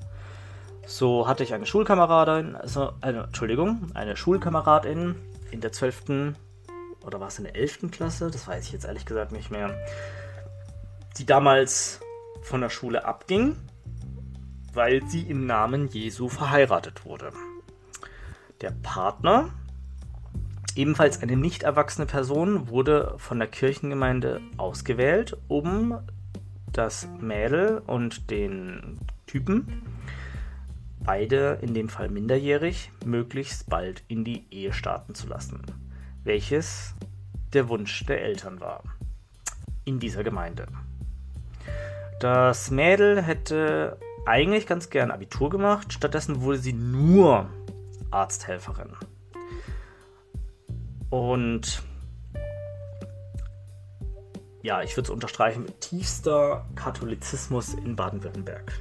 So 0.87 1.29
hatte 1.29 1.45
ich 1.45 1.55
eine 1.55 1.67
Schulkameradin, 1.67 2.57
also 2.57 2.93
eine, 3.03 3.25
Entschuldigung, 3.25 3.91
eine 3.95 4.17
Schulkameradin 4.17 5.15
in 5.51 5.61
der 5.61 5.71
12. 5.71 6.35
oder 7.05 7.21
war 7.21 7.29
es 7.29 7.39
in 7.39 7.45
der 7.45 7.57
11. 7.57 7.91
Klasse? 7.91 8.31
Das 8.31 8.47
weiß 8.47 8.65
ich 8.65 8.73
jetzt 8.73 8.85
ehrlich 8.85 9.07
gesagt 9.07 9.33
nicht 9.33 9.51
mehr 9.51 9.77
die 11.19 11.27
damals 11.27 12.01
von 12.43 12.61
der 12.61 12.71
Schule 12.71 13.05
abging, 13.05 13.57
weil 14.73 15.07
sie 15.09 15.23
im 15.23 15.47
Namen 15.47 15.89
Jesu 15.89 16.29
verheiratet 16.29 17.05
wurde. 17.05 17.33
Der 18.61 18.71
Partner, 18.71 19.51
ebenfalls 20.75 21.23
eine 21.23 21.37
nicht 21.37 21.63
erwachsene 21.63 22.07
Person, 22.07 22.69
wurde 22.69 23.15
von 23.19 23.39
der 23.39 23.49
Kirchengemeinde 23.49 24.41
ausgewählt, 24.57 25.37
um 25.49 25.99
das 26.73 27.07
Mädel 27.21 27.83
und 27.87 28.31
den 28.31 28.99
Typen, 29.27 29.83
beide 31.01 31.59
in 31.61 31.75
dem 31.75 31.89
Fall 31.89 32.09
minderjährig, 32.09 32.91
möglichst 33.05 33.69
bald 33.69 34.03
in 34.09 34.25
die 34.25 34.47
Ehe 34.51 34.73
starten 34.73 35.15
zu 35.15 35.27
lassen, 35.27 35.63
welches 36.25 36.95
der 37.53 37.69
Wunsch 37.69 38.05
der 38.07 38.23
Eltern 38.23 38.61
war 38.61 38.83
in 39.85 39.99
dieser 39.99 40.25
Gemeinde. 40.25 40.67
Das 42.21 42.71
Mädel 42.71 43.23
hätte 43.23 43.99
eigentlich 44.27 44.67
ganz 44.67 44.91
gern 44.91 45.11
Abitur 45.11 45.51
gemacht, 45.51 45.93
stattdessen 45.93 46.43
wurde 46.43 46.59
sie 46.59 46.73
nur 46.73 47.49
Arzthelferin. 48.11 48.95
Und 51.11 51.83
ja, 54.63 54.83
ich 54.83 54.97
würde 54.97 55.09
es 55.09 55.11
unterstreichen 55.11 55.65
mit 55.65 55.81
tiefster 55.81 56.65
Katholizismus 56.77 57.75
in 57.75 57.97
Baden-Württemberg. 57.97 58.73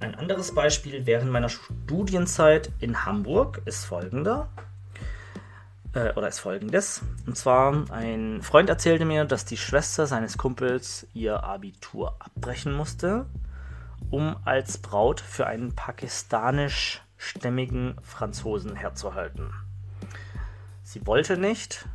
Ein 0.00 0.14
anderes 0.14 0.54
Beispiel 0.54 1.04
während 1.06 1.30
meiner 1.30 1.48
Studienzeit 1.48 2.72
in 2.80 3.04
Hamburg 3.04 3.60
ist 3.66 3.84
folgender. 3.84 4.48
Äh, 5.96 6.12
oder 6.14 6.28
ist 6.28 6.38
folgendes. 6.38 7.02
Und 7.26 7.36
zwar, 7.36 7.90
ein 7.90 8.40
Freund 8.42 8.68
erzählte 8.68 9.04
mir, 9.04 9.24
dass 9.24 9.44
die 9.44 9.56
Schwester 9.56 10.06
seines 10.06 10.38
Kumpels 10.38 11.08
ihr 11.14 11.42
Abitur 11.42 12.14
abbrechen 12.20 12.72
musste, 12.72 13.26
um 14.10 14.36
als 14.44 14.78
Braut 14.78 15.20
für 15.20 15.46
einen 15.46 15.74
pakistanischstämmigen 15.74 17.96
Franzosen 18.02 18.76
herzuhalten. 18.76 19.52
Sie 20.82 21.04
wollte 21.06 21.38
nicht 21.38 21.86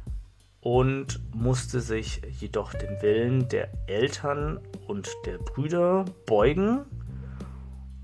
und 0.60 1.22
musste 1.34 1.80
sich 1.80 2.22
jedoch 2.40 2.74
dem 2.74 3.02
Willen 3.02 3.48
der 3.50 3.70
Eltern 3.88 4.60
und 4.88 5.10
der 5.26 5.38
Brüder 5.38 6.06
beugen. 6.26 6.86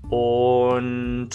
Und 0.08 1.30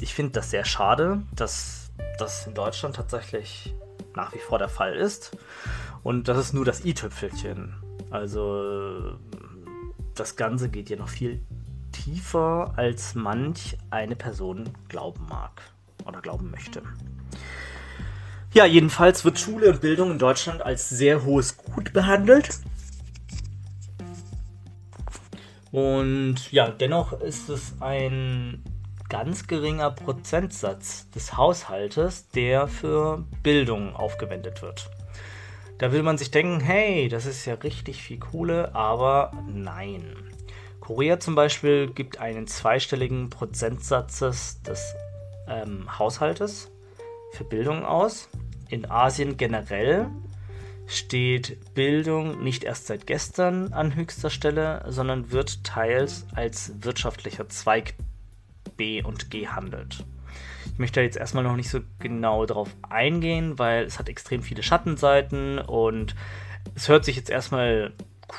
ich 0.00 0.14
finde 0.14 0.32
das 0.32 0.50
sehr 0.50 0.64
schade, 0.64 1.22
dass 1.34 1.79
das 2.20 2.46
in 2.46 2.54
Deutschland 2.54 2.96
tatsächlich 2.96 3.74
nach 4.14 4.34
wie 4.34 4.38
vor 4.38 4.58
der 4.58 4.68
Fall 4.68 4.94
ist. 4.94 5.36
Und 6.02 6.28
das 6.28 6.38
ist 6.38 6.52
nur 6.52 6.64
das 6.64 6.84
i-Tüpfelchen. 6.84 7.74
Also 8.10 9.18
das 10.14 10.36
Ganze 10.36 10.68
geht 10.68 10.90
ja 10.90 10.96
noch 10.96 11.08
viel 11.08 11.40
tiefer, 11.92 12.72
als 12.76 13.14
manch 13.14 13.76
eine 13.90 14.16
Person 14.16 14.68
glauben 14.88 15.26
mag 15.28 15.62
oder 16.04 16.20
glauben 16.20 16.50
möchte. 16.50 16.82
Ja, 18.52 18.64
jedenfalls 18.64 19.24
wird 19.24 19.38
Schule 19.38 19.70
und 19.70 19.80
Bildung 19.80 20.10
in 20.10 20.18
Deutschland 20.18 20.62
als 20.62 20.88
sehr 20.88 21.24
hohes 21.24 21.56
Gut 21.56 21.92
behandelt. 21.92 22.58
Und 25.70 26.50
ja, 26.50 26.68
dennoch 26.68 27.20
ist 27.20 27.48
es 27.48 27.74
ein 27.78 28.64
ganz 29.10 29.46
geringer 29.46 29.90
Prozentsatz 29.90 31.10
des 31.10 31.36
Haushaltes, 31.36 32.30
der 32.30 32.68
für 32.68 33.26
Bildung 33.42 33.94
aufgewendet 33.94 34.62
wird. 34.62 34.88
Da 35.76 35.92
will 35.92 36.02
man 36.02 36.16
sich 36.16 36.30
denken, 36.30 36.60
hey, 36.60 37.08
das 37.08 37.26
ist 37.26 37.44
ja 37.44 37.54
richtig 37.54 38.02
viel 38.02 38.18
Kohle, 38.18 38.74
aber 38.74 39.32
nein. 39.46 40.16
Korea 40.80 41.20
zum 41.20 41.34
Beispiel 41.34 41.90
gibt 41.90 42.18
einen 42.20 42.46
zweistelligen 42.46 43.30
Prozentsatz 43.30 44.20
des 44.62 44.94
ähm, 45.48 45.98
Haushaltes 45.98 46.70
für 47.32 47.44
Bildung 47.44 47.84
aus. 47.84 48.28
In 48.68 48.90
Asien 48.90 49.36
generell 49.36 50.08
steht 50.86 51.74
Bildung 51.74 52.42
nicht 52.42 52.64
erst 52.64 52.86
seit 52.86 53.06
gestern 53.06 53.72
an 53.72 53.94
höchster 53.94 54.30
Stelle, 54.30 54.84
sondern 54.88 55.30
wird 55.30 55.64
teils 55.64 56.26
als 56.34 56.72
wirtschaftlicher 56.84 57.48
Zweig 57.48 57.94
B 58.80 59.02
und 59.02 59.30
gehandelt. 59.30 60.06
Ich 60.72 60.78
möchte 60.78 61.00
da 61.00 61.04
jetzt 61.04 61.18
erstmal 61.18 61.44
noch 61.44 61.54
nicht 61.54 61.68
so 61.68 61.80
genau 61.98 62.46
drauf 62.46 62.74
eingehen, 62.88 63.58
weil 63.58 63.84
es 63.84 63.98
hat 63.98 64.08
extrem 64.08 64.42
viele 64.42 64.62
Schattenseiten 64.62 65.58
und 65.58 66.14
es 66.74 66.88
hört 66.88 67.04
sich 67.04 67.14
jetzt 67.14 67.28
erstmal 67.28 67.92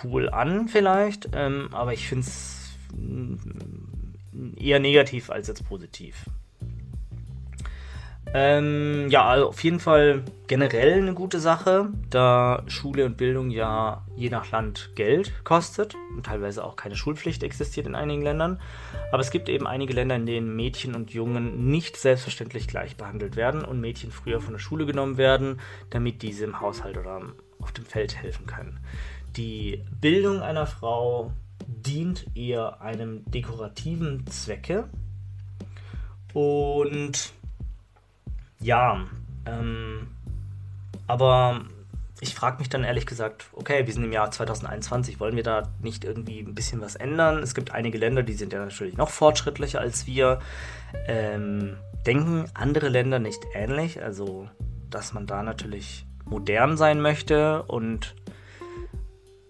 cool 0.04 0.30
an 0.30 0.68
vielleicht, 0.68 1.30
ähm, 1.34 1.70
aber 1.74 1.94
ich 1.94 2.08
finde 2.08 2.26
es 2.26 2.76
eher 4.58 4.80
negativ 4.80 5.30
als 5.30 5.48
jetzt 5.48 5.68
positiv. 5.70 6.26
Ähm, 8.34 9.10
ja, 9.10 9.26
also 9.26 9.50
auf 9.50 9.62
jeden 9.62 9.82
Fall 9.82 10.24
generell 10.48 11.02
eine 11.02 11.14
gute 11.14 11.42
Sache, 11.42 11.90
da 12.10 12.64
Schule 12.68 13.06
und 13.06 13.18
Bildung 13.18 13.50
ja 13.50 14.06
je 14.16 14.30
nach 14.30 14.52
Land 14.52 14.92
Geld 14.96 15.34
kostet 15.44 15.96
und 16.16 16.26
teilweise 16.26 16.64
auch 16.64 16.78
keine 16.78 16.96
Schulpflicht 16.96 17.44
existiert 17.44 17.88
in 17.88 17.96
einigen 17.96 18.22
Ländern. 18.22 18.62
Aber 19.12 19.20
es 19.20 19.32
gibt 19.32 19.50
eben 19.50 19.68
einige 19.68 19.94
Länder, 19.94 20.16
in 20.16 20.26
denen 20.26 20.56
Mädchen 20.56 20.96
und 20.96 21.12
Jungen 21.12 21.70
nicht 21.70 21.98
selbstverständlich 21.98 22.70
gleich 22.70 22.96
behandelt 22.96 23.36
werden 23.36 23.66
und 23.66 23.82
Mädchen 23.82 24.12
früher 24.12 24.40
von 24.40 24.54
der 24.54 24.60
Schule 24.60 24.86
genommen 24.86 25.18
werden, 25.18 25.60
damit 25.90 26.22
diese 26.22 26.46
im 26.46 26.62
Haushalt 26.62 26.98
oder 26.98 27.22
auf 27.60 27.74
dem 27.74 27.86
Feld 27.86 28.16
helfen 28.16 28.46
können. 28.46 28.80
Die 29.36 29.84
Bildung 30.00 30.42
einer 30.42 30.68
Frau 30.68 31.34
dient 31.68 32.26
eher 32.36 32.82
einem 32.82 33.30
dekorativen 33.30 34.26
Zwecke 34.28 34.90
und 36.34 37.34
ja, 38.62 39.06
ähm, 39.46 40.08
aber 41.08 41.62
ich 42.22 42.36
frage 42.36 42.60
mich 42.60 42.70
dann 42.70 42.84
ehrlich 42.84 43.08
gesagt, 43.08 43.46
okay, 43.54 43.88
wir 43.88 43.94
sind 43.94 44.04
im 44.04 44.12
Jahr 44.12 44.30
2021, 44.30 45.20
wollen 45.20 45.36
wir 45.36 45.44
da 45.44 45.70
nicht 45.82 46.04
irgendwie 46.04 46.40
ein 46.40 46.54
bisschen 46.54 46.80
was 46.80 46.96
ändern? 46.96 47.42
Es 47.42 47.56
gibt 47.56 47.72
einige 47.72 47.98
Länder, 47.98 48.22
die 48.22 48.34
sind 48.34 48.54
ja 48.54 48.60
natürlich 48.64 48.96
noch 48.96 49.10
fortschrittlicher 49.10 49.80
als 49.80 50.06
wir. 50.06 50.40
Ähm, 51.08 51.78
denken 52.06 52.46
andere 52.54 52.90
Länder 52.90 53.20
nicht 53.20 53.42
ähnlich? 53.54 54.04
Also, 54.04 54.48
dass 54.90 55.14
man 55.14 55.26
da 55.26 55.42
natürlich 55.42 56.06
modern 56.26 56.78
sein 56.78 57.02
möchte 57.02 57.64
und 57.64 58.16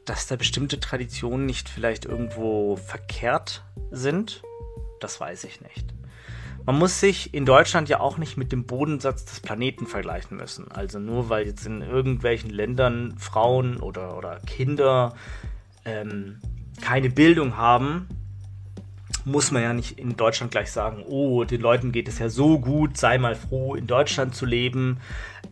dass 0.06 0.28
da 0.28 0.38
bestimmte 0.38 0.80
Traditionen 0.80 1.46
nicht 1.46 1.70
vielleicht 1.70 2.06
irgendwo 2.06 2.78
verkehrt 2.78 3.64
sind? 3.92 4.42
Das 5.00 5.20
weiß 5.20 5.44
ich 5.44 5.62
nicht. 5.62 5.94
Man 6.66 6.78
muss 6.78 7.00
sich 7.00 7.34
in 7.34 7.46
Deutschland 7.46 7.90
ja 7.90 8.00
auch 8.00 8.18
nicht 8.18 8.38
mit 8.38 8.52
dem 8.52 8.66
Bodensatz 8.66 9.26
des 9.26 9.40
Planeten 9.40 9.88
vergleichen 9.88 10.38
müssen. 10.38 10.72
Also 10.72 11.00
nur 11.00 11.30
weil 11.30 11.48
jetzt 11.48 11.66
in 11.66 11.82
irgendwelchen 11.82 12.50
Ländern 12.50 13.16
Frauen 13.18 13.78
oder, 13.78 14.18
oder 14.18 14.40
Kinder 14.46 15.16
ähm, 15.86 16.40
keine 16.82 17.10
Bildung 17.10 17.58
haben, 17.58 18.08
muss 19.26 19.52
man 19.52 19.62
ja 19.62 19.74
nicht 19.74 20.00
in 20.00 20.16
Deutschland 20.18 20.52
gleich 20.52 20.72
sagen, 20.72 21.04
oh, 21.08 21.44
den 21.44 21.62
Leuten 21.62 21.92
geht 21.92 22.08
es 22.08 22.20
ja 22.20 22.30
so 22.30 22.60
gut, 22.60 22.98
sei 22.98 23.18
mal 23.18 23.36
froh, 23.36 23.76
in 23.76 23.88
Deutschland 23.88 24.36
zu 24.36 24.46
leben, 24.46 24.98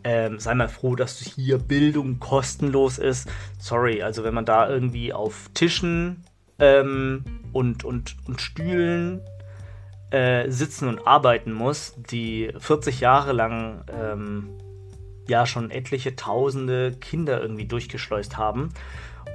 ähm, 0.02 0.38
sei 0.38 0.54
mal 0.54 0.68
froh, 0.68 0.96
dass 0.96 1.18
hier 1.18 1.58
Bildung 1.58 2.18
kostenlos 2.18 2.98
ist. 2.98 3.28
Sorry, 3.58 4.02
also 4.02 4.24
wenn 4.24 4.34
man 4.34 4.44
da 4.44 4.68
irgendwie 4.68 5.12
auf 5.12 5.50
Tischen 5.54 6.24
ähm, 6.58 7.24
und, 7.52 7.84
und, 7.84 8.16
und 8.26 8.40
Stühlen 8.40 9.20
äh, 10.10 10.50
sitzen 10.50 10.88
und 10.88 11.06
arbeiten 11.06 11.52
muss, 11.52 11.94
die 11.96 12.52
40 12.58 13.00
Jahre 13.00 13.32
lang 13.32 13.84
ähm, 13.92 14.50
ja 15.28 15.46
schon 15.46 15.70
etliche 15.70 16.16
tausende 16.16 16.92
Kinder 16.92 17.40
irgendwie 17.40 17.66
durchgeschleust 17.66 18.36
haben 18.36 18.70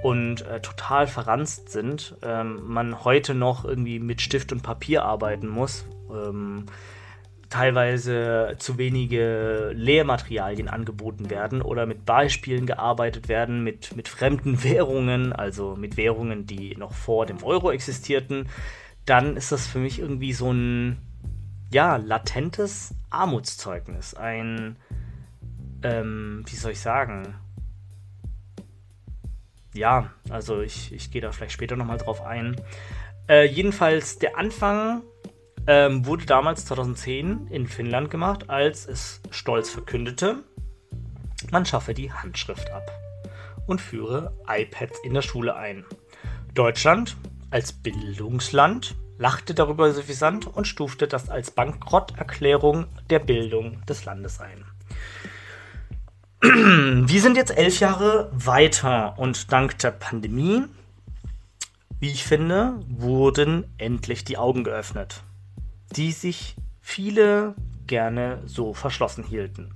und 0.04 0.42
äh, 0.42 0.60
total 0.62 1.08
verranzt 1.08 1.70
sind, 1.70 2.16
ähm, 2.22 2.62
man 2.68 3.04
heute 3.04 3.34
noch 3.34 3.66
irgendwie 3.66 4.00
mit 4.00 4.22
Stift 4.22 4.52
und 4.52 4.62
Papier 4.62 5.04
arbeiten 5.04 5.48
muss, 5.48 5.86
ähm, 6.12 6.66
teilweise 7.50 8.56
zu 8.58 8.78
wenige 8.78 9.72
Lehrmaterialien 9.74 10.68
angeboten 10.68 11.30
werden 11.30 11.62
oder 11.62 11.86
mit 11.86 12.06
Beispielen 12.06 12.66
gearbeitet 12.66 13.30
werden, 13.30 13.64
mit, 13.64 13.96
mit 13.96 14.08
fremden 14.08 14.64
Währungen, 14.64 15.32
also 15.34 15.76
mit 15.76 15.98
Währungen, 15.98 16.46
die 16.46 16.76
noch 16.76 16.94
vor 16.94 17.26
dem 17.26 17.44
Euro 17.44 17.72
existierten, 17.72 18.50
dann 19.06 19.38
ist 19.38 19.52
das 19.52 19.68
für 19.68 19.80
mich 19.80 20.00
irgendwie 20.00 20.34
so 20.34 20.52
ein, 20.52 20.98
ja, 21.72 21.98
latentes 21.98 22.96
Armutszeugnis. 23.10 24.14
Ein, 24.14 24.78
ähm, 25.84 26.44
wie 26.48 26.56
soll 26.56 26.72
ich 26.72 26.80
sagen? 26.80 27.36
Ja, 29.74 30.12
also 30.30 30.62
ich, 30.62 30.94
ich 30.94 31.12
gehe 31.12 31.22
da 31.22 31.32
vielleicht 31.32 31.52
später 31.52 31.76
nochmal 31.76 31.98
drauf 31.98 32.22
ein. 32.22 32.56
Äh, 33.28 33.46
jedenfalls, 33.46 34.20
der 34.20 34.38
Anfang 34.38 35.04
ähm, 35.68 36.06
wurde 36.06 36.26
damals 36.26 36.66
2010 36.66 37.48
in 37.48 37.68
Finnland 37.68 38.10
gemacht, 38.10 38.50
als 38.50 38.88
es 38.88 39.22
stolz 39.32 39.70
verkündete, 39.70 40.44
man 41.52 41.66
schaffe 41.66 41.94
die 41.94 42.12
Handschrift 42.12 42.72
ab 42.72 42.90
und 43.68 43.82
führe 43.82 44.34
iPads 44.48 45.00
in 45.04 45.14
der 45.14 45.22
Schule 45.22 45.56
ein. 45.56 45.86
Deutschland 46.54 47.18
als 47.52 47.74
Bildungsland 47.74 48.96
lachte 49.18 49.54
darüber 49.54 49.92
suffisant 49.94 50.48
und 50.48 50.68
stufte 50.68 51.08
das 51.08 51.30
als 51.30 51.52
Bankrotterklärung 51.52 52.86
der 53.10 53.20
Bildung 53.20 53.86
des 53.86 54.06
Landes 54.06 54.40
ein. 54.40 54.66
Wir 57.08 57.22
sind 57.22 57.38
jetzt 57.38 57.56
elf 57.58 57.80
Jahre 57.80 58.30
weiter 58.34 59.18
und 59.18 59.52
dank 59.52 59.80
der 59.80 59.92
Pandemie, 59.92 60.64
wie 62.00 62.12
ich 62.12 62.24
finde, 62.24 62.80
wurden 62.88 63.66
endlich 63.78 64.26
die 64.26 64.38
Augen 64.38 64.64
geöffnet, 64.64 65.24
die 65.96 66.12
sich 66.12 66.56
viele 66.82 67.56
gerne 67.88 68.42
so 68.46 68.74
verschlossen 68.74 69.24
hielten. 69.24 69.74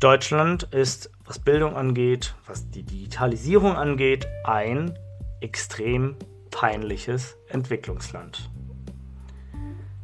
Deutschland 0.00 0.62
ist, 0.62 1.10
was 1.24 1.40
Bildung 1.40 1.76
angeht, 1.76 2.36
was 2.46 2.70
die 2.70 2.84
Digitalisierung 2.84 3.74
angeht, 3.74 4.28
ein 4.44 4.96
extrem 5.40 6.14
peinliches 6.50 7.36
Entwicklungsland. 7.48 8.50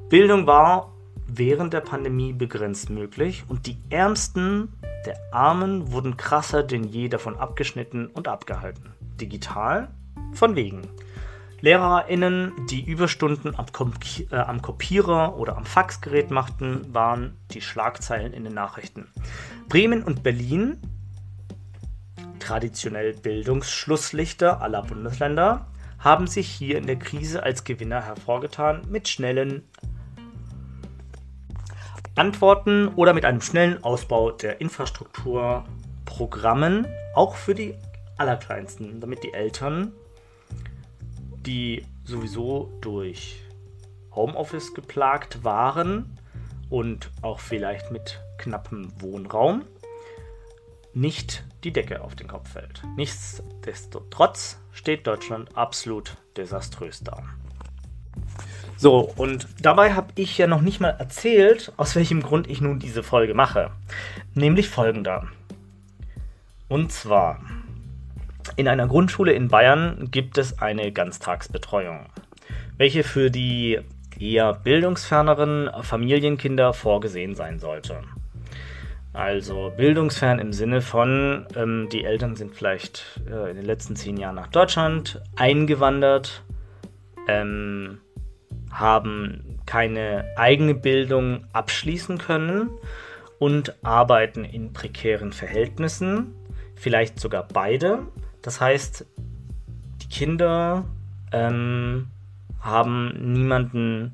Bildung 0.09 0.47
war 0.47 0.93
während 1.27 1.73
der 1.73 1.81
Pandemie 1.81 2.33
begrenzt 2.33 2.91
möglich 2.91 3.45
und 3.49 3.67
die 3.67 3.79
Ärmsten 3.91 4.73
der 5.07 5.19
Armen 5.33 5.93
wurden 5.93 6.17
krasser 6.17 6.63
denn 6.63 6.85
je 6.85 7.09
davon 7.09 7.37
abgeschnitten 7.37 8.07
und 8.07 8.29
abgehalten. 8.29 8.95
Digital? 9.21 9.89
Von 10.33 10.57
wegen. 10.57 10.83
LehrerInnen, 11.61 12.53
die 12.69 12.85
Überstunden 12.85 13.57
am, 13.57 13.67
Kompi 13.73 14.29
äh, 14.31 14.37
am 14.37 14.61
Kopierer 14.61 15.39
oder 15.39 15.57
am 15.57 15.65
Faxgerät 15.65 16.31
machten, 16.31 16.93
waren 16.93 17.37
die 17.53 17.61
Schlagzeilen 17.61 18.33
in 18.35 18.45
den 18.45 18.55
Nachrichten. 18.55 19.09
Bremen 19.69 20.03
und 20.03 20.23
Berlin, 20.23 20.79
traditionell 22.39 23.15
Bildungsschlusslichter 23.15 24.61
aller 24.61 24.83
Bundesländer, 24.83 25.67
haben 26.05 26.27
sich 26.27 26.49
hier 26.49 26.77
in 26.77 26.87
der 26.87 26.97
Krise 26.97 27.43
als 27.43 27.65
Gewinner 27.65 28.05
hervorgetan 28.05 28.83
mit 28.91 29.09
schnellen 29.09 29.67
Antworten 32.15 32.89
oder 32.89 33.15
mit 33.15 33.25
einem 33.25 33.41
schnellen 33.41 33.83
Ausbau 33.83 34.31
der 34.31 34.61
Infrastrukturprogrammen, 34.61 36.87
auch 37.15 37.37
für 37.37 37.55
die 37.55 37.75
Allerkleinsten, 38.19 39.01
damit 39.01 39.25
die 39.25 39.33
Eltern, 39.33 39.93
die 41.47 41.87
sowieso 42.05 42.71
durch 42.83 43.41
Homeoffice 44.15 44.75
geplagt 44.75 45.43
waren 45.43 46.19
und 46.69 47.11
auch 47.23 47.41
vielleicht 47.41 47.91
mit 47.91 48.21
knappem 48.37 48.93
Wohnraum, 49.01 49.65
nicht 50.93 51.45
die 51.65 51.73
Decke 51.73 52.03
auf 52.03 52.15
den 52.15 52.29
Kopf 52.29 52.53
fällt. 52.53 52.83
Nichtsdestotrotz 52.97 54.59
steht 54.73 55.07
Deutschland 55.07 55.57
absolut 55.57 56.17
desaströs 56.37 57.03
da. 57.03 57.23
So, 58.77 59.13
und 59.17 59.49
dabei 59.61 59.95
habe 59.95 60.09
ich 60.17 60.37
ja 60.37 60.47
noch 60.47 60.61
nicht 60.61 60.81
mal 60.81 60.91
erzählt, 60.91 61.73
aus 61.77 61.97
welchem 61.97 62.23
Grund 62.23 62.49
ich 62.49 62.61
nun 62.61 62.79
diese 62.79 63.03
Folge 63.03 63.35
mache. 63.35 63.71
Nämlich 64.35 64.69
folgender. 64.69 65.29
Und 66.69 66.93
zwar, 66.93 67.41
in 68.57 68.69
einer 68.69 68.87
Grundschule 68.87 69.33
in 69.33 69.49
Bayern 69.49 70.09
gibt 70.11 70.39
es 70.39 70.59
eine 70.59 70.93
Ganztagsbetreuung, 70.93 72.07
welche 72.77 73.05
für 73.05 73.31
die 73.31 73.81
eher 74.19 74.55
bildungsferneren 74.55 75.71
Familienkinder 75.83 76.73
vorgesehen 76.73 77.35
sein 77.35 77.59
sollte. 77.59 78.03
Also 79.15 79.73
bildungsfern 79.77 80.41
im 80.41 80.53
Sinne 80.53 80.83
von, 80.83 81.47
ähm, 81.55 81.89
die 81.91 82.05
Eltern 82.05 82.35
sind 82.35 82.53
vielleicht 82.53 83.21
äh, 83.31 83.49
in 83.49 83.57
den 83.57 83.65
letzten 83.65 83.95
zehn 83.95 84.17
Jahren 84.17 84.35
nach 84.35 84.49
Deutschland 84.49 85.23
eingewandert, 85.37 86.43
ähm, 87.29 88.01
haben 88.73 89.61
keine 89.67 90.25
eigene 90.37 90.75
Bildung 90.75 91.45
abschließen 91.53 92.19
können 92.19 92.71
und 93.39 93.85
arbeiten 93.85 94.45
in 94.45 94.73
prekären 94.73 95.33
Verhältnissen, 95.33 96.35
vielleicht 96.75 97.21
sogar 97.21 97.47
beide. 97.47 98.09
Das 98.43 98.61
heißt, 98.61 99.07
die 100.03 100.09
Kinder 100.09 100.87
ähm, 101.31 102.09
haben 102.59 103.33
niemanden, 103.33 104.13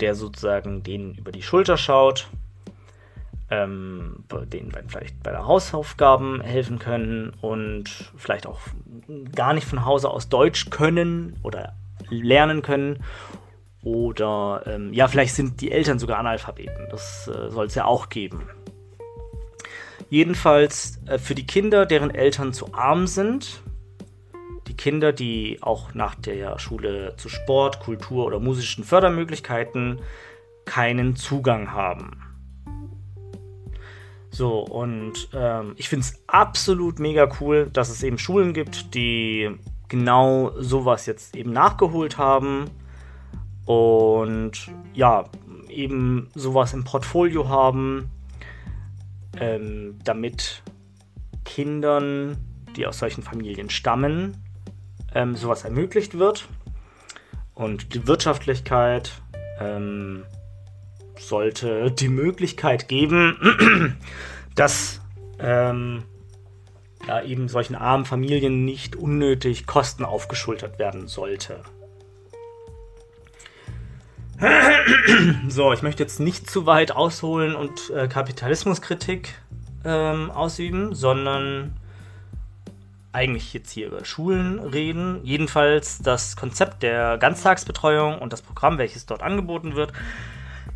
der 0.00 0.14
sozusagen 0.14 0.82
denen 0.82 1.14
über 1.14 1.32
die 1.32 1.42
Schulter 1.42 1.78
schaut 1.78 2.28
ähm, 3.62 4.24
denen 4.52 4.72
vielleicht 4.88 5.22
bei 5.22 5.30
der 5.30 5.46
Hausaufgaben 5.46 6.40
helfen 6.40 6.78
können 6.78 7.32
und 7.40 8.12
vielleicht 8.16 8.46
auch 8.46 8.60
gar 9.34 9.54
nicht 9.54 9.66
von 9.66 9.84
Hause 9.84 10.10
aus 10.10 10.28
Deutsch 10.28 10.70
können 10.70 11.38
oder 11.42 11.74
lernen 12.08 12.62
können. 12.62 13.02
Oder 13.82 14.62
ähm, 14.66 14.92
ja, 14.94 15.08
vielleicht 15.08 15.34
sind 15.34 15.60
die 15.60 15.70
Eltern 15.70 15.98
sogar 15.98 16.18
Analphabeten. 16.18 16.88
Das 16.90 17.28
äh, 17.28 17.50
soll 17.50 17.66
es 17.66 17.74
ja 17.74 17.84
auch 17.84 18.08
geben. 18.08 18.48
Jedenfalls 20.08 21.00
äh, 21.06 21.18
für 21.18 21.34
die 21.34 21.46
Kinder, 21.46 21.84
deren 21.84 22.10
Eltern 22.10 22.52
zu 22.52 22.72
arm 22.72 23.06
sind, 23.06 23.62
die 24.68 24.76
Kinder, 24.76 25.12
die 25.12 25.58
auch 25.60 25.92
nach 25.92 26.14
der 26.14 26.58
Schule 26.58 27.14
zu 27.16 27.28
Sport, 27.28 27.80
Kultur 27.80 28.24
oder 28.24 28.40
musischen 28.40 28.84
Fördermöglichkeiten 28.84 30.00
keinen 30.64 31.16
Zugang 31.16 31.72
haben. 31.72 32.33
So, 34.34 34.58
und 34.58 35.28
ähm, 35.32 35.74
ich 35.76 35.88
finde 35.88 36.06
es 36.06 36.20
absolut 36.26 36.98
mega 36.98 37.30
cool, 37.40 37.70
dass 37.72 37.88
es 37.88 38.02
eben 38.02 38.18
Schulen 38.18 38.52
gibt, 38.52 38.92
die 38.92 39.48
genau 39.86 40.50
sowas 40.58 41.06
jetzt 41.06 41.36
eben 41.36 41.52
nachgeholt 41.52 42.18
haben 42.18 42.64
und 43.64 44.72
ja, 44.92 45.26
eben 45.68 46.30
sowas 46.34 46.72
im 46.72 46.82
Portfolio 46.82 47.48
haben, 47.48 48.10
ähm, 49.38 50.00
damit 50.02 50.64
Kindern, 51.44 52.36
die 52.74 52.88
aus 52.88 52.98
solchen 52.98 53.22
Familien 53.22 53.70
stammen, 53.70 54.36
ähm, 55.14 55.36
sowas 55.36 55.62
ermöglicht 55.62 56.18
wird. 56.18 56.48
Und 57.54 57.94
die 57.94 58.08
Wirtschaftlichkeit, 58.08 59.12
ähm, 59.60 60.24
sollte 61.18 61.90
die 61.90 62.08
Möglichkeit 62.08 62.88
geben, 62.88 63.96
dass 64.54 65.00
ähm, 65.38 66.04
ja, 67.06 67.22
eben 67.22 67.48
solchen 67.48 67.74
armen 67.74 68.04
Familien 68.04 68.64
nicht 68.64 68.96
unnötig 68.96 69.66
Kosten 69.66 70.04
aufgeschultert 70.04 70.78
werden 70.78 71.06
sollte. 71.08 71.60
So, 75.48 75.72
ich 75.72 75.82
möchte 75.82 76.02
jetzt 76.02 76.18
nicht 76.20 76.50
zu 76.50 76.66
weit 76.66 76.92
ausholen 76.92 77.54
und 77.54 77.90
äh, 77.90 78.08
Kapitalismuskritik 78.08 79.34
ähm, 79.84 80.30
ausüben, 80.30 80.94
sondern 80.94 81.76
eigentlich 83.12 83.54
jetzt 83.54 83.70
hier 83.70 83.86
über 83.86 84.04
Schulen 84.04 84.58
reden. 84.58 85.20
Jedenfalls 85.22 85.98
das 85.98 86.36
Konzept 86.36 86.82
der 86.82 87.16
Ganztagsbetreuung 87.18 88.18
und 88.18 88.32
das 88.32 88.42
Programm, 88.42 88.76
welches 88.76 89.06
dort 89.06 89.22
angeboten 89.22 89.76
wird, 89.76 89.92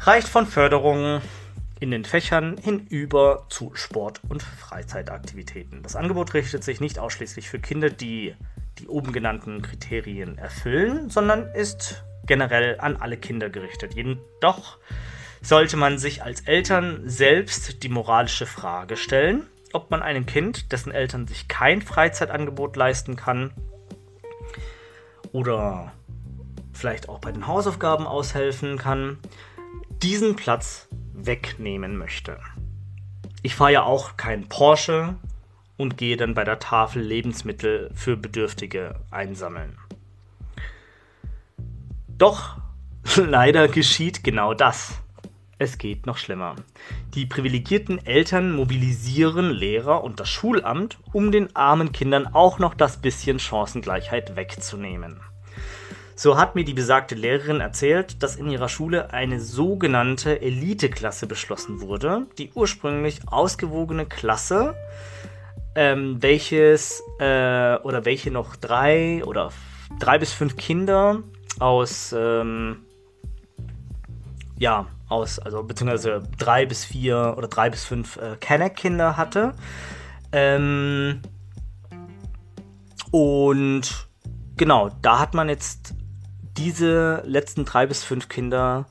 reicht 0.01 0.29
von 0.29 0.47
Förderungen 0.47 1.21
in 1.81 1.91
den 1.91 2.05
Fächern 2.05 2.57
hinüber 2.59 3.47
zu 3.49 3.73
Sport- 3.75 4.21
und 4.29 4.43
Freizeitaktivitäten. 4.43 5.83
Das 5.83 5.97
Angebot 5.97 6.35
richtet 6.35 6.65
sich 6.65 6.81
nicht 6.81 6.99
ausschließlich 6.99 7.49
für 7.49 7.59
Kinder, 7.59 7.91
die 7.91 8.35
die 8.79 8.89
oben 8.89 9.13
genannten 9.13 9.63
Kriterien 9.63 10.39
erfüllen, 10.39 11.11
sondern 11.11 11.49
ist 11.55 12.05
generell 12.27 12.79
an 12.81 12.97
alle 12.97 13.17
Kinder 13.17 13.51
gerichtet. 13.51 13.95
Jedoch 13.95 14.79
sollte 15.41 15.77
man 15.77 15.99
sich 15.99 16.23
als 16.23 16.43
Eltern 16.43 17.03
selbst 17.09 17.83
die 17.83 17.89
moralische 17.89 18.47
Frage 18.47 18.97
stellen, 18.97 19.47
ob 19.73 19.91
man 19.91 20.03
einem 20.03 20.27
Kind, 20.27 20.73
dessen 20.73 20.93
Eltern 20.93 21.27
sich 21.27 21.49
kein 21.49 21.83
Freizeitangebot 21.83 22.77
leisten 22.77 23.17
kann 23.17 23.53
oder 25.33 25.93
vielleicht 26.73 27.09
auch 27.09 27.19
bei 27.19 27.33
den 27.33 27.47
Hausaufgaben 27.47 28.07
aushelfen 28.07 28.79
kann, 28.79 29.19
diesen 30.03 30.37
Platz 30.37 30.89
wegnehmen 31.13 31.97
möchte. 31.97 32.39
Ich 33.43 33.55
fahre 33.55 33.73
ja 33.73 33.83
auch 33.83 34.17
kein 34.17 34.49
Porsche 34.49 35.17
und 35.77 35.97
gehe 35.97 36.17
dann 36.17 36.35
bei 36.35 36.45
der 36.45 36.59
Tafel 36.59 37.03
Lebensmittel 37.03 37.91
für 37.95 38.17
Bedürftige 38.17 38.97
einsammeln. 39.11 39.79
Doch 42.09 42.57
leider 43.17 43.69
geschieht 43.69 44.25
genau 44.25 44.55
das. 44.55 45.01
Es 45.61 45.79
geht 45.79 46.07
noch 46.07 46.19
schlimmer. 46.19 46.55
Die 47.15 47.27
privilegierten 47.27 48.05
Eltern 48.07 48.53
mobilisieren 48.53 49.51
Lehrer 49.51 50.05
und 50.05 50.21
das 50.21 50.29
Schulamt, 50.29 50.99
um 51.13 51.33
den 51.33 51.55
armen 51.57 51.91
Kindern 51.91 52.29
auch 52.29 52.61
noch 52.61 52.75
das 52.75 53.01
bisschen 53.01 53.41
Chancengleichheit 53.41 54.37
wegzunehmen. 54.37 55.21
So 56.19 56.37
hat 56.37 56.57
mir 56.57 56.65
die 56.65 56.75
besagte 56.75 57.15
Lehrerin 57.15 57.61
erzählt, 57.61 58.25
dass 58.25 58.35
in 58.35 58.51
ihrer 58.51 58.69
Schule 58.69 59.13
eine 59.13 59.39
sogenannte 59.39 60.43
Eliteklasse 60.43 61.29
beschlossen 61.29 61.81
wurde. 61.81 62.27
Die 62.39 62.51
ursprünglich 62.57 63.21
ausgewogene 63.29 64.05
Klasse, 64.05 64.75
ähm, 65.77 66.21
welches 66.21 67.05
äh, 67.21 67.77
oder 67.85 68.05
welche 68.05 68.33
noch 68.33 68.57
drei 68.57 69.23
oder 69.25 69.53
drei 70.01 70.19
bis 70.19 70.33
fünf 70.33 70.57
Kinder 70.57 71.23
aus 71.61 72.13
ähm, 72.19 72.79
ja 74.59 74.87
aus 75.09 75.39
also 75.39 75.63
beziehungsweise 75.63 76.25
drei 76.37 76.67
bis 76.67 76.85
vier 76.85 77.37
oder 77.39 77.47
drei 77.47 77.71
bis 77.71 77.85
fünf 77.85 78.17
äh, 78.17 78.35
Kenneck-Kinder 78.41 79.17
hatte. 79.17 79.55
Ähm, 80.33 81.23
und 83.13 84.09
genau, 84.57 84.91
da 85.01 85.21
hat 85.21 85.35
man 85.35 85.49
jetzt 85.49 85.95
diese 86.59 87.23
letzten 87.25 87.65
drei 87.65 87.87
bis 87.87 88.05
fünf 88.05 88.29
Kinder 88.29 88.87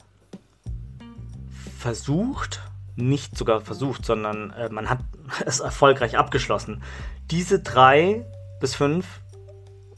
versucht, 1.78 2.62
nicht 2.96 3.38
sogar 3.38 3.62
versucht, 3.62 4.06
sondern 4.06 4.52
äh, 4.52 4.70
man 4.70 4.90
hat 4.90 5.00
es 5.46 5.60
erfolgreich 5.60 6.18
abgeschlossen, 6.18 6.82
diese 7.30 7.60
drei 7.60 8.26
bis 8.60 8.74
fünf 8.74 9.06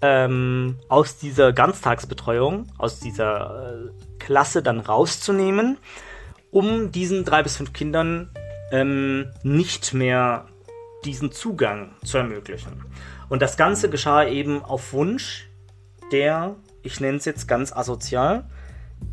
ähm, 0.01 0.77
aus 0.89 1.17
dieser 1.17 1.53
Ganztagsbetreuung, 1.53 2.67
aus 2.77 2.99
dieser 2.99 3.73
äh, 3.73 3.89
Klasse 4.17 4.63
dann 4.63 4.79
rauszunehmen, 4.79 5.77
um 6.51 6.91
diesen 6.91 7.23
drei 7.23 7.43
bis 7.43 7.58
fünf 7.58 7.73
Kindern 7.73 8.29
ähm, 8.71 9.32
nicht 9.43 9.93
mehr 9.93 10.47
diesen 11.05 11.32
Zugang 11.32 11.93
zu 12.03 12.17
ermöglichen. 12.17 12.84
Und 13.29 13.41
das 13.41 13.58
Ganze 13.58 13.89
geschah 13.89 14.25
eben 14.25 14.63
auf 14.63 14.91
Wunsch 14.93 15.49
der, 16.12 16.55
ich 16.83 16.99
nenne 16.99 17.17
es 17.17 17.25
jetzt 17.25 17.47
ganz 17.47 17.71
asozial, 17.71 18.45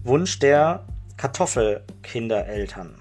Wunsch 0.02 0.38
der 0.38 0.85
Kartoffelkindereltern. 1.16 3.00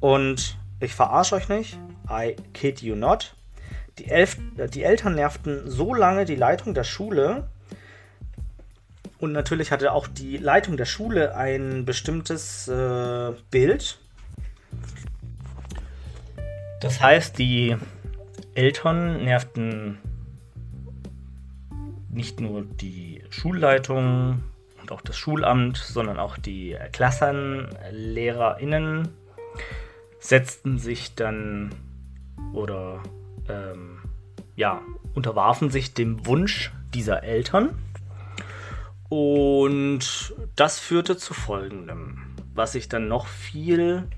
Und 0.00 0.58
ich 0.80 0.94
verarsche 0.94 1.36
euch 1.36 1.48
nicht, 1.48 1.78
I 2.10 2.36
kid 2.54 2.82
you 2.82 2.94
not. 2.94 3.34
Die, 3.98 4.08
Elf 4.08 4.38
die 4.72 4.82
Eltern 4.82 5.14
nervten 5.14 5.70
so 5.70 5.94
lange 5.94 6.24
die 6.24 6.36
Leitung 6.36 6.74
der 6.74 6.84
Schule, 6.84 7.48
und 9.22 9.30
natürlich 9.30 9.70
hatte 9.70 9.92
auch 9.92 10.08
die 10.08 10.36
Leitung 10.36 10.76
der 10.76 10.84
Schule 10.84 11.36
ein 11.36 11.84
bestimmtes 11.84 12.66
äh, 12.66 13.30
Bild. 13.52 13.98
Das 16.80 17.00
heißt, 17.00 17.38
die 17.38 17.76
Eltern 18.56 19.22
nervten 19.22 19.98
nicht 22.12 22.40
nur 22.40 22.62
die 22.62 23.22
Schulleitung 23.30 24.42
und 24.80 24.92
auch 24.92 25.00
das 25.00 25.16
Schulamt, 25.16 25.78
sondern 25.78 26.18
auch 26.18 26.38
die 26.38 26.76
KlassenlehrerInnen 26.92 29.08
setzten 30.18 30.78
sich 30.78 31.14
dann 31.14 31.74
oder 32.52 33.02
ähm, 33.48 34.02
ja, 34.54 34.82
unterwarfen 35.14 35.70
sich 35.70 35.94
dem 35.94 36.26
Wunsch 36.26 36.72
dieser 36.94 37.22
Eltern. 37.22 37.70
Und 39.08 40.34
das 40.56 40.78
führte 40.78 41.16
zu 41.16 41.34
folgendem, 41.34 42.36
was 42.54 42.74
ich 42.74 42.88
dann 42.88 43.08
noch 43.08 43.26
viel 43.26 44.08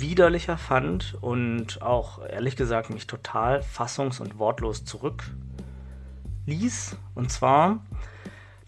widerlicher 0.00 0.58
fand 0.58 1.16
und 1.20 1.82
auch 1.82 2.26
ehrlich 2.26 2.56
gesagt 2.56 2.90
mich 2.90 3.06
total 3.06 3.60
fassungs- 3.60 4.20
und 4.20 4.38
wortlos 4.38 4.84
zurückließ. 4.84 6.96
Und 7.14 7.30
zwar, 7.30 7.86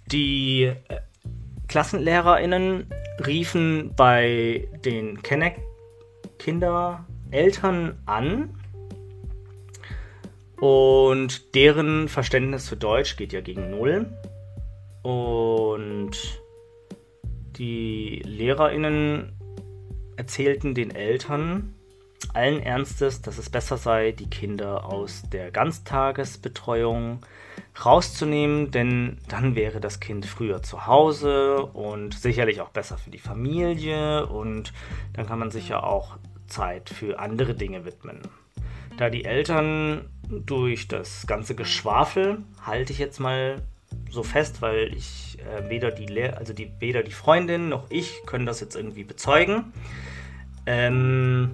die 0.06 0.64
äh, 0.64 0.76
KlassenlehrerInnen 1.68 2.86
riefen 3.26 3.94
bei 3.96 4.68
den 4.84 5.22
Kenneck-Kindereltern 5.22 7.98
an 8.06 8.54
und 10.60 11.54
deren 11.54 12.08
Verständnis 12.08 12.68
für 12.68 12.76
Deutsch 12.76 13.16
geht 13.16 13.32
ja 13.32 13.40
gegen 13.40 13.70
Null. 13.70 14.06
Und 15.02 16.10
die 17.56 18.20
LehrerInnen 18.24 19.37
erzählten 20.18 20.74
den 20.74 20.94
Eltern 20.94 21.74
allen 22.34 22.60
Ernstes, 22.60 23.22
dass 23.22 23.38
es 23.38 23.48
besser 23.48 23.76
sei, 23.76 24.10
die 24.10 24.28
Kinder 24.28 24.84
aus 24.84 25.22
der 25.32 25.52
Ganztagesbetreuung 25.52 27.20
rauszunehmen, 27.84 28.72
denn 28.72 29.18
dann 29.28 29.54
wäre 29.54 29.80
das 29.80 30.00
Kind 30.00 30.26
früher 30.26 30.62
zu 30.62 30.86
Hause 30.86 31.62
und 31.62 32.14
sicherlich 32.14 32.60
auch 32.60 32.70
besser 32.70 32.98
für 32.98 33.10
die 33.10 33.18
Familie 33.18 34.26
und 34.26 34.72
dann 35.12 35.26
kann 35.26 35.38
man 35.38 35.52
sich 35.52 35.68
ja 35.68 35.82
auch 35.82 36.16
Zeit 36.48 36.90
für 36.90 37.20
andere 37.20 37.54
Dinge 37.54 37.84
widmen. 37.84 38.20
Da 38.96 39.10
die 39.10 39.24
Eltern 39.24 40.10
durch 40.28 40.88
das 40.88 41.26
ganze 41.28 41.54
Geschwafel, 41.54 42.38
halte 42.62 42.92
ich 42.92 42.98
jetzt 42.98 43.20
mal 43.20 43.62
so 44.10 44.22
fest, 44.22 44.60
weil 44.60 44.92
ich 44.94 45.38
äh, 45.38 45.70
weder 45.70 45.90
die 45.90 46.06
Lehr 46.06 46.38
also 46.38 46.52
die, 46.52 46.72
weder 46.80 47.02
die 47.02 47.12
Freundin 47.12 47.68
noch 47.68 47.86
ich 47.90 48.22
können 48.26 48.46
das 48.46 48.60
jetzt 48.60 48.74
irgendwie 48.74 49.04
bezeugen. 49.04 49.72
Ähm, 50.70 51.52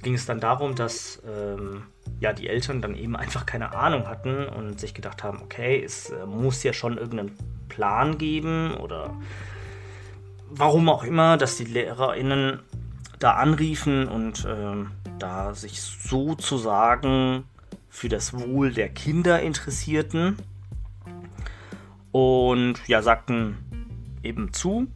ging 0.00 0.14
es 0.14 0.24
dann 0.24 0.40
darum, 0.40 0.74
dass 0.74 1.22
ähm, 1.28 1.82
ja 2.18 2.32
die 2.32 2.48
Eltern 2.48 2.80
dann 2.80 2.96
eben 2.96 3.14
einfach 3.14 3.44
keine 3.44 3.74
Ahnung 3.74 4.08
hatten 4.08 4.46
und 4.46 4.80
sich 4.80 4.94
gedacht 4.94 5.22
haben, 5.22 5.42
okay, 5.42 5.82
es 5.84 6.08
äh, 6.08 6.24
muss 6.24 6.62
ja 6.62 6.72
schon 6.72 6.96
irgendeinen 6.96 7.36
Plan 7.68 8.16
geben 8.16 8.72
oder 8.72 9.14
warum 10.48 10.88
auch 10.88 11.04
immer, 11.04 11.36
dass 11.36 11.58
die 11.58 11.66
LehrerInnen 11.66 12.60
da 13.18 13.32
anriefen 13.32 14.08
und 14.08 14.46
ähm, 14.48 14.92
da 15.18 15.52
sich 15.52 15.82
sozusagen 15.82 17.44
für 17.90 18.08
das 18.08 18.32
Wohl 18.32 18.72
der 18.72 18.88
Kinder 18.88 19.42
interessierten 19.42 20.38
und 22.12 22.76
ja, 22.86 23.02
sagten 23.02 23.58
eben 24.22 24.54
zu, 24.54 24.86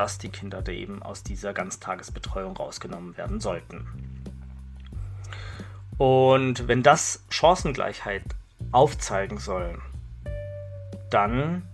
dass 0.00 0.16
die 0.16 0.30
Kinder 0.30 0.62
da 0.62 0.72
eben 0.72 1.02
aus 1.02 1.22
dieser 1.22 1.52
Ganztagesbetreuung 1.52 2.56
rausgenommen 2.56 3.18
werden 3.18 3.38
sollten. 3.38 3.86
Und 5.98 6.68
wenn 6.68 6.82
das 6.82 7.22
Chancengleichheit 7.28 8.22
aufzeigen 8.72 9.36
soll, 9.36 9.78
dann 11.10 11.68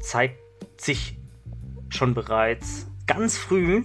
zeigt 0.00 0.38
sich 0.80 1.18
schon 1.88 2.14
bereits 2.14 2.86
ganz 3.08 3.36
früh, 3.36 3.84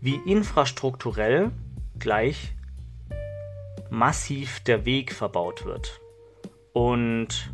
wie 0.00 0.16
infrastrukturell 0.16 1.52
gleich 2.00 2.52
massiv 3.90 4.58
der 4.64 4.86
Weg 4.86 5.12
verbaut 5.12 5.64
wird. 5.64 6.00
Und 6.72 7.52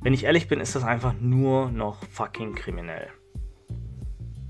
wenn 0.00 0.14
ich 0.14 0.24
ehrlich 0.24 0.48
bin, 0.48 0.60
ist 0.60 0.74
das 0.74 0.82
einfach 0.82 1.12
nur 1.20 1.70
noch 1.70 2.02
fucking 2.06 2.54
kriminell. 2.54 3.10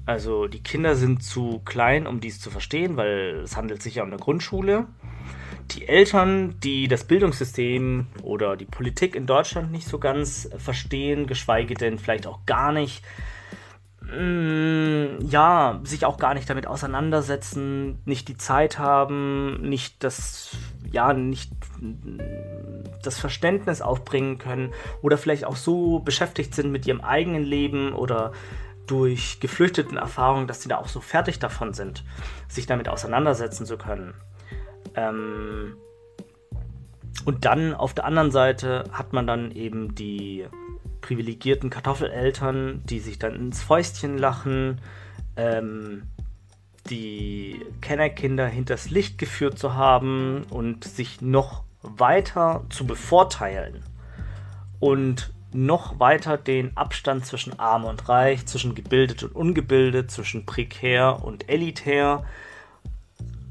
Also 0.07 0.47
die 0.47 0.63
Kinder 0.63 0.95
sind 0.95 1.23
zu 1.23 1.61
klein, 1.65 2.07
um 2.07 2.21
dies 2.21 2.41
zu 2.41 2.51
verstehen, 2.51 2.97
weil 2.97 3.41
es 3.45 3.57
handelt 3.57 3.83
sich 3.83 3.97
ja 3.97 4.03
um 4.05 4.09
eine 4.09 4.19
Grundschule. 4.21 4.87
Die 5.73 5.89
Eltern, 5.89 6.55
die 6.63 6.87
das 6.87 7.05
Bildungssystem 7.05 8.07
oder 8.23 8.57
die 8.57 8.67
Politik 8.67 9.17
in 9.17 9.27
Deutschland 9.27 9.73
nicht 9.73 9.89
so 9.89 9.99
ganz 9.99 10.49
verstehen, 10.59 11.27
geschweige 11.27 11.75
denn 11.75 11.99
vielleicht 11.99 12.29
auch 12.29 12.47
gar 12.47 12.71
nicht 12.71 13.03
Mm, 14.13 15.19
ja, 15.29 15.81
sich 15.83 16.07
auch 16.07 16.17
gar 16.17 16.35
nicht 16.35 16.49
damit 16.49 16.69
auseinandersetzen, 16.69 18.01
nicht 18.05 18.29
die 18.29 18.37
Zeit 18.37 18.79
haben, 18.79 19.61
nicht 19.63 20.05
das, 20.05 20.57
ja, 20.93 21.13
nicht 21.13 21.51
das 23.03 23.19
Verständnis 23.19 23.83
aufbringen 23.83 24.39
können 24.39 24.73
oder 25.03 25.19
vielleicht 25.19 25.45
auch 25.45 25.57
so 25.57 25.99
beschäftigt 25.99 26.55
sind 26.55 26.71
mit 26.71 26.87
ihrem 26.87 27.01
eigenen 27.01 27.43
Leben 27.43 27.95
oder 27.95 28.33
durch 28.87 29.41
geflüchteten 29.41 29.97
Erfahrungen, 29.97 30.47
dass 30.47 30.63
sie 30.63 30.69
da 30.69 30.79
auch 30.79 30.89
so 30.89 31.01
fertig 31.01 31.39
davon 31.39 31.73
sind, 31.73 32.05
sich 32.49 32.67
damit 32.67 32.89
auseinandersetzen 32.89 33.67
zu 33.67 33.77
können. 33.77 34.15
Ähm 34.95 35.77
und 37.25 37.45
dann 37.45 37.75
auf 37.75 37.95
der 37.95 38.05
anderen 38.05 38.31
Seite 38.31 38.85
hat 38.93 39.13
man 39.13 39.27
dann 39.27 39.51
eben 39.51 39.95
die 39.95 40.47
privilegierten 41.01 41.71
Kartoffeleltern, 41.71 42.83
die 42.85 43.01
sich 43.01 43.19
dann 43.19 43.35
ins 43.35 43.63
Fäustchen 43.63 44.19
lachen, 44.19 44.81
ähm, 45.37 46.05
die 46.89 47.61
Kennerkinder 47.81 48.47
hinters 48.47 48.91
Licht 48.91 49.19
geführt 49.19 49.59
zu 49.59 49.75
haben 49.75 50.45
und 50.51 50.85
sich 50.85 51.21
noch 51.21 51.65
weiter 51.83 52.65
zu 52.71 52.87
bevorteilen 52.87 53.83
und 54.81 55.33
noch 55.57 55.99
weiter 55.99 56.37
den 56.37 56.77
Abstand 56.77 57.25
zwischen 57.25 57.59
arm 57.59 57.85
und 57.85 58.09
reich, 58.09 58.47
zwischen 58.47 58.75
gebildet 58.75 59.23
und 59.23 59.35
ungebildet, 59.35 60.11
zwischen 60.11 60.45
prekär 60.47 61.25
und 61.25 61.49
elitär 61.49 62.25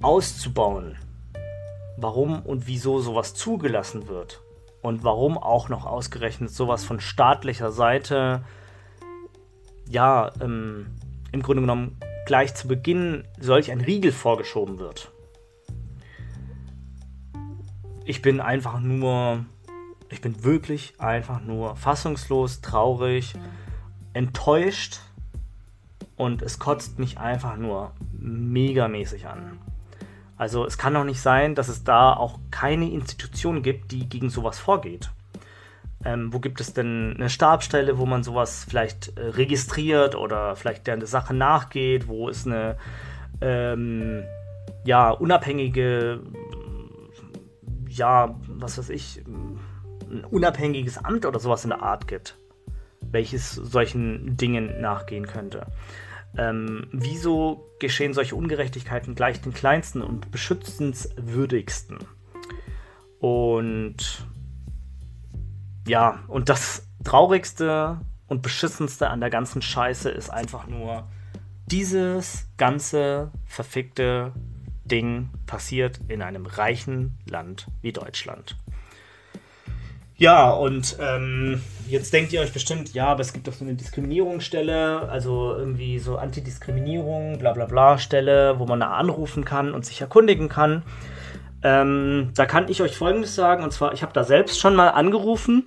auszubauen. 0.02 0.98
Warum 1.98 2.42
und 2.42 2.68
wieso 2.68 3.00
sowas 3.00 3.34
zugelassen 3.34 4.08
wird 4.08 4.42
und 4.82 5.04
warum 5.04 5.38
auch 5.38 5.70
noch 5.70 5.86
ausgerechnet 5.86 6.52
sowas 6.52 6.84
von 6.84 7.00
staatlicher 7.00 7.72
Seite, 7.72 8.44
ja, 9.90 10.32
ähm, 10.42 10.88
im 11.32 11.42
Grunde 11.42 11.62
genommen 11.62 11.98
gleich 12.26 12.54
zu 12.54 12.68
Beginn 12.68 13.24
solch 13.40 13.72
ein 13.72 13.82
Riegel 13.82 14.12
vorgeschoben 14.12 14.78
wird. 14.78 15.12
Ich 18.04 18.22
bin 18.22 18.40
einfach 18.40 18.80
nur, 18.80 19.46
ich 20.16 20.22
bin 20.22 20.46
wirklich 20.46 20.94
einfach 20.98 21.42
nur 21.42 21.76
fassungslos, 21.76 22.62
traurig, 22.62 23.34
enttäuscht 24.14 25.02
und 26.16 26.42
es 26.42 26.58
kotzt 26.58 27.00
mich 27.00 27.18
einfach 27.18 27.58
nur 27.58 27.92
megamäßig 28.18 29.28
an. 29.28 29.60
Also 30.38 30.66
es 30.66 30.78
kann 30.78 30.94
doch 30.94 31.04
nicht 31.04 31.20
sein, 31.20 31.54
dass 31.54 31.68
es 31.68 31.84
da 31.84 32.14
auch 32.14 32.40
keine 32.50 32.90
Institution 32.90 33.62
gibt, 33.62 33.92
die 33.92 34.08
gegen 34.08 34.30
sowas 34.30 34.58
vorgeht. 34.58 35.12
Ähm, 36.06 36.32
wo 36.32 36.40
gibt 36.40 36.62
es 36.62 36.72
denn 36.74 37.16
eine 37.18 37.30
Stabstelle, 37.30 37.98
wo 37.98 38.06
man 38.06 38.24
sowas 38.24 38.66
vielleicht 38.70 39.18
äh, 39.18 39.22
registriert 39.22 40.16
oder 40.16 40.56
vielleicht 40.56 40.88
der 40.88 41.06
Sache 41.06 41.34
nachgeht? 41.34 42.08
Wo 42.08 42.30
es 42.30 42.46
eine 42.46 42.78
ähm, 43.42 44.24
ja, 44.86 45.10
unabhängige, 45.10 46.22
ja, 47.90 48.34
was 48.48 48.78
weiß 48.78 48.90
ich, 48.92 49.22
ein 50.10 50.26
unabhängiges 50.26 50.98
Amt 50.98 51.26
oder 51.26 51.40
sowas 51.40 51.64
in 51.64 51.70
der 51.70 51.82
Art 51.82 52.08
gibt, 52.08 52.38
welches 53.02 53.54
solchen 53.54 54.38
Dingen 54.38 54.82
nachgehen 54.82 55.28
könnte? 55.28 55.68
Ähm, 56.38 56.88
wieso 56.92 57.70
geschehen 57.80 58.14
solche 58.14 58.36
Ungerechtigkeiten 58.36 59.16
gleich 59.16 59.42
den 59.42 59.54
kleinsten 59.54 60.02
und 60.02 60.32
beschützenswürdigsten? 60.32 62.00
Und 63.20 64.26
ja, 65.88 66.24
und 66.28 66.50
das 66.50 66.88
Traurigste 67.04 68.00
und 68.28 68.42
Beschissenste 68.42 69.10
an 69.10 69.20
der 69.20 69.30
ganzen 69.30 69.62
Scheiße 69.62 70.10
ist 70.10 70.30
einfach 70.30 70.68
nur, 70.68 71.08
dieses 71.68 72.48
ganze 72.58 73.32
verfickte 73.46 74.34
Ding 74.84 75.30
passiert 75.48 76.00
in 76.08 76.22
einem 76.22 76.46
reichen 76.46 77.18
Land 77.28 77.68
wie 77.82 77.92
Deutschland. 77.92 78.58
Ja, 80.18 80.50
und 80.52 80.96
ähm, 81.02 81.62
jetzt 81.88 82.14
denkt 82.14 82.32
ihr 82.32 82.40
euch 82.40 82.54
bestimmt, 82.54 82.94
ja, 82.94 83.08
aber 83.08 83.20
es 83.20 83.34
gibt 83.34 83.48
doch 83.48 83.54
so 83.54 83.66
eine 83.66 83.74
Diskriminierungsstelle, 83.74 85.10
also 85.10 85.54
irgendwie 85.54 86.00
so 86.00 86.18
Antidiskriminierung, 86.18 87.38
bla 87.38 87.52
bla 87.52 87.66
bla 87.66 87.98
Stelle, 87.98 88.58
wo 88.58 88.66
man 88.66 88.80
da 88.80 88.92
anrufen 88.92 89.44
kann 89.44 89.74
und 89.74 89.86
sich 89.86 90.00
erkundigen 90.00 90.48
kann. 90.48 90.84
Ähm, 91.64 92.32
da 92.34 92.46
kann 92.46 92.70
ich 92.70 92.82
euch 92.82 92.96
Folgendes 92.96 93.36
sagen, 93.36 93.64
und 93.64 93.72
zwar, 93.72 93.92
ich 93.92 94.04
habe 94.04 94.14
da 94.14 94.24
selbst 94.24 94.60
schon 94.60 94.76
mal 94.76 94.90
angerufen, 94.90 95.66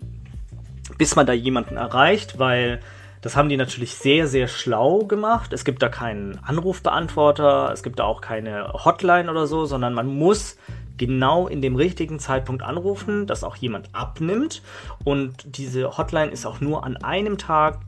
bis 0.97 1.15
man 1.15 1.27
da 1.27 1.35
jemanden 1.35 1.77
erreicht, 1.77 2.39
weil 2.39 2.81
das 3.21 3.37
haben 3.37 3.49
die 3.51 3.57
natürlich 3.57 3.97
sehr, 3.97 4.29
sehr 4.29 4.49
schlau 4.49 5.01
gemacht. 5.01 5.53
Es 5.53 5.65
gibt 5.65 5.83
da 5.83 5.89
keinen 5.89 6.39
Anrufbeantworter, 6.43 7.71
es 7.73 7.83
gibt 7.83 7.99
da 7.99 8.05
auch 8.05 8.23
keine 8.23 8.73
Hotline 8.73 9.31
oder 9.31 9.47
so, 9.47 9.67
sondern 9.67 9.93
man 9.93 10.07
muss 10.07 10.57
genau 10.99 11.49
in 11.49 11.63
dem 11.63 11.77
richtigen 11.77 12.19
Zeitpunkt 12.19 12.63
anrufen, 12.63 13.27
dass 13.27 13.45
auch 13.45 13.57
jemand 13.57 13.95
abnimmt. 13.95 14.63
Und 15.05 15.57
diese 15.57 15.97
Hotline 15.97 16.31
ist 16.31 16.45
auch 16.45 16.61
nur 16.61 16.85
an 16.85 16.97
einem 16.99 17.39
Tag 17.39 17.81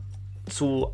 zu 0.47 0.91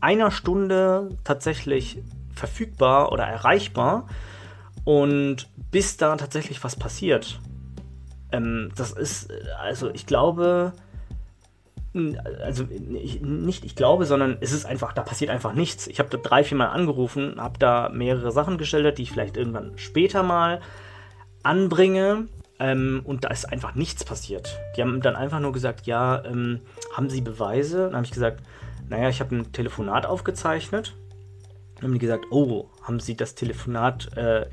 einer 0.00 0.30
Stunde 0.30 1.16
tatsächlich 1.24 1.98
verfügbar 2.34 3.10
oder 3.12 3.24
erreichbar. 3.24 4.06
Und 4.84 5.48
bis 5.70 5.96
da 5.96 6.16
tatsächlich 6.16 6.62
was 6.62 6.76
passiert, 6.76 7.40
ähm, 8.32 8.70
das 8.76 8.92
ist, 8.92 9.30
also 9.60 9.90
ich 9.90 10.06
glaube, 10.06 10.72
also 12.42 12.64
nicht 12.64 13.64
ich 13.64 13.74
glaube, 13.74 14.04
sondern 14.04 14.36
es 14.40 14.52
ist 14.52 14.66
einfach, 14.66 14.92
da 14.92 15.02
passiert 15.02 15.30
einfach 15.30 15.54
nichts. 15.54 15.86
Ich 15.86 15.98
habe 15.98 16.10
da 16.10 16.18
drei, 16.18 16.44
vier 16.44 16.56
Mal 16.56 16.68
angerufen, 16.68 17.40
habe 17.40 17.58
da 17.58 17.88
mehrere 17.88 18.30
Sachen 18.30 18.58
geschildert, 18.58 18.98
die 18.98 19.02
ich 19.02 19.10
vielleicht 19.10 19.36
irgendwann 19.36 19.72
später 19.76 20.22
mal 20.22 20.60
anbringe. 21.48 22.28
Ähm, 22.60 23.02
und 23.04 23.24
da 23.24 23.28
ist 23.28 23.44
einfach 23.44 23.74
nichts 23.74 24.04
passiert. 24.04 24.58
Die 24.76 24.82
haben 24.82 25.00
dann 25.00 25.14
einfach 25.16 25.40
nur 25.40 25.52
gesagt, 25.52 25.86
ja, 25.86 26.24
ähm, 26.24 26.60
haben 26.92 27.08
Sie 27.08 27.20
Beweise? 27.20 27.84
Dann 27.84 27.94
habe 27.94 28.04
ich 28.04 28.10
gesagt, 28.10 28.42
naja, 28.88 29.08
ich 29.08 29.20
habe 29.20 29.36
ein 29.36 29.52
Telefonat 29.52 30.06
aufgezeichnet. 30.06 30.94
Dann 31.76 31.84
haben 31.84 31.92
die 31.92 32.00
gesagt, 32.00 32.26
oh, 32.30 32.68
haben 32.82 32.98
Sie 32.98 33.16
das 33.16 33.36
Telefonat 33.36 34.16
äh, 34.16 34.46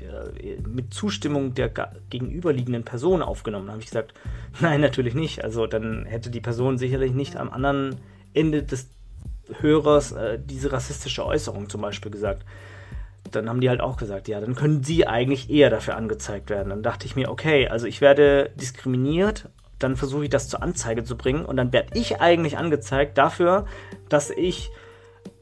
mit 0.64 0.94
Zustimmung 0.94 1.54
der 1.54 1.72
gegenüberliegenden 2.08 2.84
Person 2.84 3.22
aufgenommen? 3.22 3.66
Dann 3.66 3.72
habe 3.72 3.82
ich 3.82 3.90
gesagt, 3.90 4.14
nein, 4.60 4.80
natürlich 4.80 5.14
nicht. 5.14 5.42
Also 5.42 5.66
dann 5.66 6.04
hätte 6.04 6.30
die 6.30 6.40
Person 6.40 6.78
sicherlich 6.78 7.12
nicht 7.12 7.36
am 7.36 7.50
anderen 7.50 7.96
Ende 8.34 8.62
des 8.62 8.88
Hörers 9.60 10.12
äh, 10.12 10.38
diese 10.42 10.70
rassistische 10.70 11.26
Äußerung 11.26 11.68
zum 11.68 11.80
Beispiel 11.80 12.12
gesagt 12.12 12.44
dann 13.32 13.48
haben 13.48 13.60
die 13.60 13.68
halt 13.68 13.80
auch 13.80 13.96
gesagt, 13.96 14.28
ja, 14.28 14.40
dann 14.40 14.54
können 14.54 14.82
sie 14.82 15.06
eigentlich 15.06 15.50
eher 15.50 15.70
dafür 15.70 15.96
angezeigt 15.96 16.50
werden. 16.50 16.70
Dann 16.70 16.82
dachte 16.82 17.06
ich 17.06 17.16
mir, 17.16 17.30
okay, 17.30 17.68
also 17.68 17.86
ich 17.86 18.00
werde 18.00 18.50
diskriminiert, 18.56 19.48
dann 19.78 19.96
versuche 19.96 20.24
ich 20.24 20.30
das 20.30 20.48
zur 20.48 20.62
Anzeige 20.62 21.04
zu 21.04 21.16
bringen 21.16 21.44
und 21.44 21.56
dann 21.56 21.72
werde 21.72 21.98
ich 21.98 22.20
eigentlich 22.20 22.56
angezeigt 22.56 23.18
dafür, 23.18 23.66
dass 24.08 24.30
ich 24.30 24.70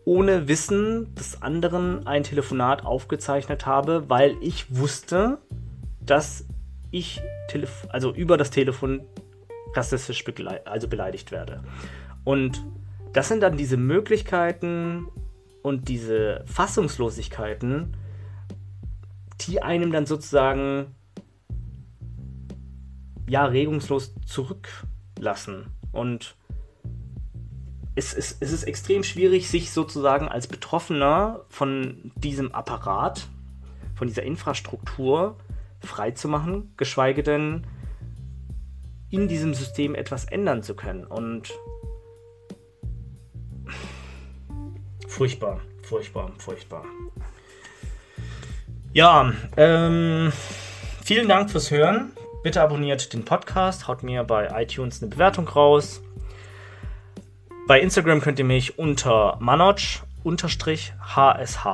ohne 0.05 0.49
Wissen 0.49 1.15
des 1.15 1.41
anderen 1.43 2.07
ein 2.07 2.25
Telefonat 2.25 2.85
aufgezeichnet 2.85 3.65
habe, 3.65 4.05
weil 4.09 4.37
ich 4.41 4.77
wusste, 4.77 5.39
dass 6.01 6.47
ich 6.91 7.23
also 7.89 8.13
über 8.13 8.37
das 8.37 8.51
Telefon 8.51 9.03
rassistisch 9.75 10.25
also 10.65 10.89
beleidigt 10.89 11.33
werde. 11.33 11.63
Und 12.25 12.65
das 13.13 13.29
sind 13.29 13.43
dann 13.43 13.57
diese 13.57 13.77
Möglichkeiten, 13.77 15.07
und 15.65 15.89
diese 15.89 16.45
Fassungslosigkeiten, 16.45 17.97
die 19.41 19.63
einem 19.63 19.93
dann 19.93 20.05
sozusagen 20.05 20.95
ja 23.27 23.47
regungslos 23.47 24.15
zurücklassen. 24.27 25.69
Und 25.91 26.37
es 27.95 28.13
ist, 28.13 28.43
es 28.43 28.53
ist 28.53 28.65
extrem 28.65 29.03
schwierig, 29.03 29.49
sich 29.49 29.73
sozusagen 29.73 30.29
als 30.29 30.49
Betroffener 30.49 31.47
von 31.49 32.13
diesem 32.15 32.53
Apparat, 32.53 33.27
von 33.95 34.07
dieser 34.07 34.25
Infrastruktur 34.25 35.39
freizumachen, 35.81 36.75
geschweige 36.77 37.23
denn 37.23 37.67
in 39.09 39.29
diesem 39.29 39.55
System 39.55 39.95
etwas 39.95 40.27
ändern 40.27 40.63
zu 40.63 40.77
können. 40.77 41.05
Und 41.05 41.55
Furchtbar, 45.15 45.61
furchtbar, 45.85 46.33
furchtbar. 46.39 46.85
Ja, 48.93 49.33
ähm, 49.57 50.33
vielen 51.05 51.29
Dank 51.29 51.53
fürs 51.53 51.71
Hören. 51.71 52.11
Bitte 52.43 52.61
abonniert 52.61 53.13
den 53.13 53.25
Podcast, 53.25 53.87
haut 53.87 54.03
mir 54.03 54.25
bei 54.25 54.49
iTunes 54.61 55.01
eine 55.01 55.13
Bewertung 55.13 55.47
raus. 55.47 56.03
Bei 57.69 57.81
Instagram 57.81 58.23
könnt 58.23 58.41
ihr 58.41 58.45
mich 58.45 58.77
unter 58.77 59.39
manoj-hsh 59.41 60.93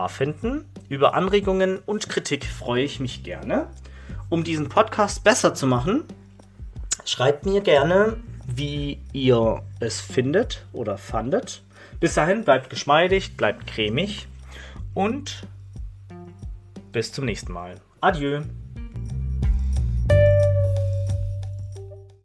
finden. 0.09 0.66
Über 0.90 1.14
Anregungen 1.14 1.79
und 1.79 2.11
Kritik 2.11 2.44
freue 2.44 2.85
ich 2.85 3.00
mich 3.00 3.22
gerne. 3.22 3.68
Um 4.29 4.44
diesen 4.44 4.68
Podcast 4.68 5.24
besser 5.24 5.55
zu 5.55 5.66
machen, 5.66 6.05
schreibt 7.07 7.46
mir 7.46 7.62
gerne, 7.62 8.18
wie 8.46 9.00
ihr 9.14 9.62
es 9.81 9.98
findet 9.98 10.66
oder 10.74 10.98
fandet. 10.98 11.62
Bis 12.01 12.15
dahin 12.15 12.45
bleibt 12.45 12.71
geschmeidig, 12.71 13.37
bleibt 13.37 13.67
cremig 13.67 14.27
und 14.95 15.47
bis 16.93 17.13
zum 17.13 17.27
nächsten 17.27 17.53
Mal. 17.53 17.75
Adieu. 18.01 18.41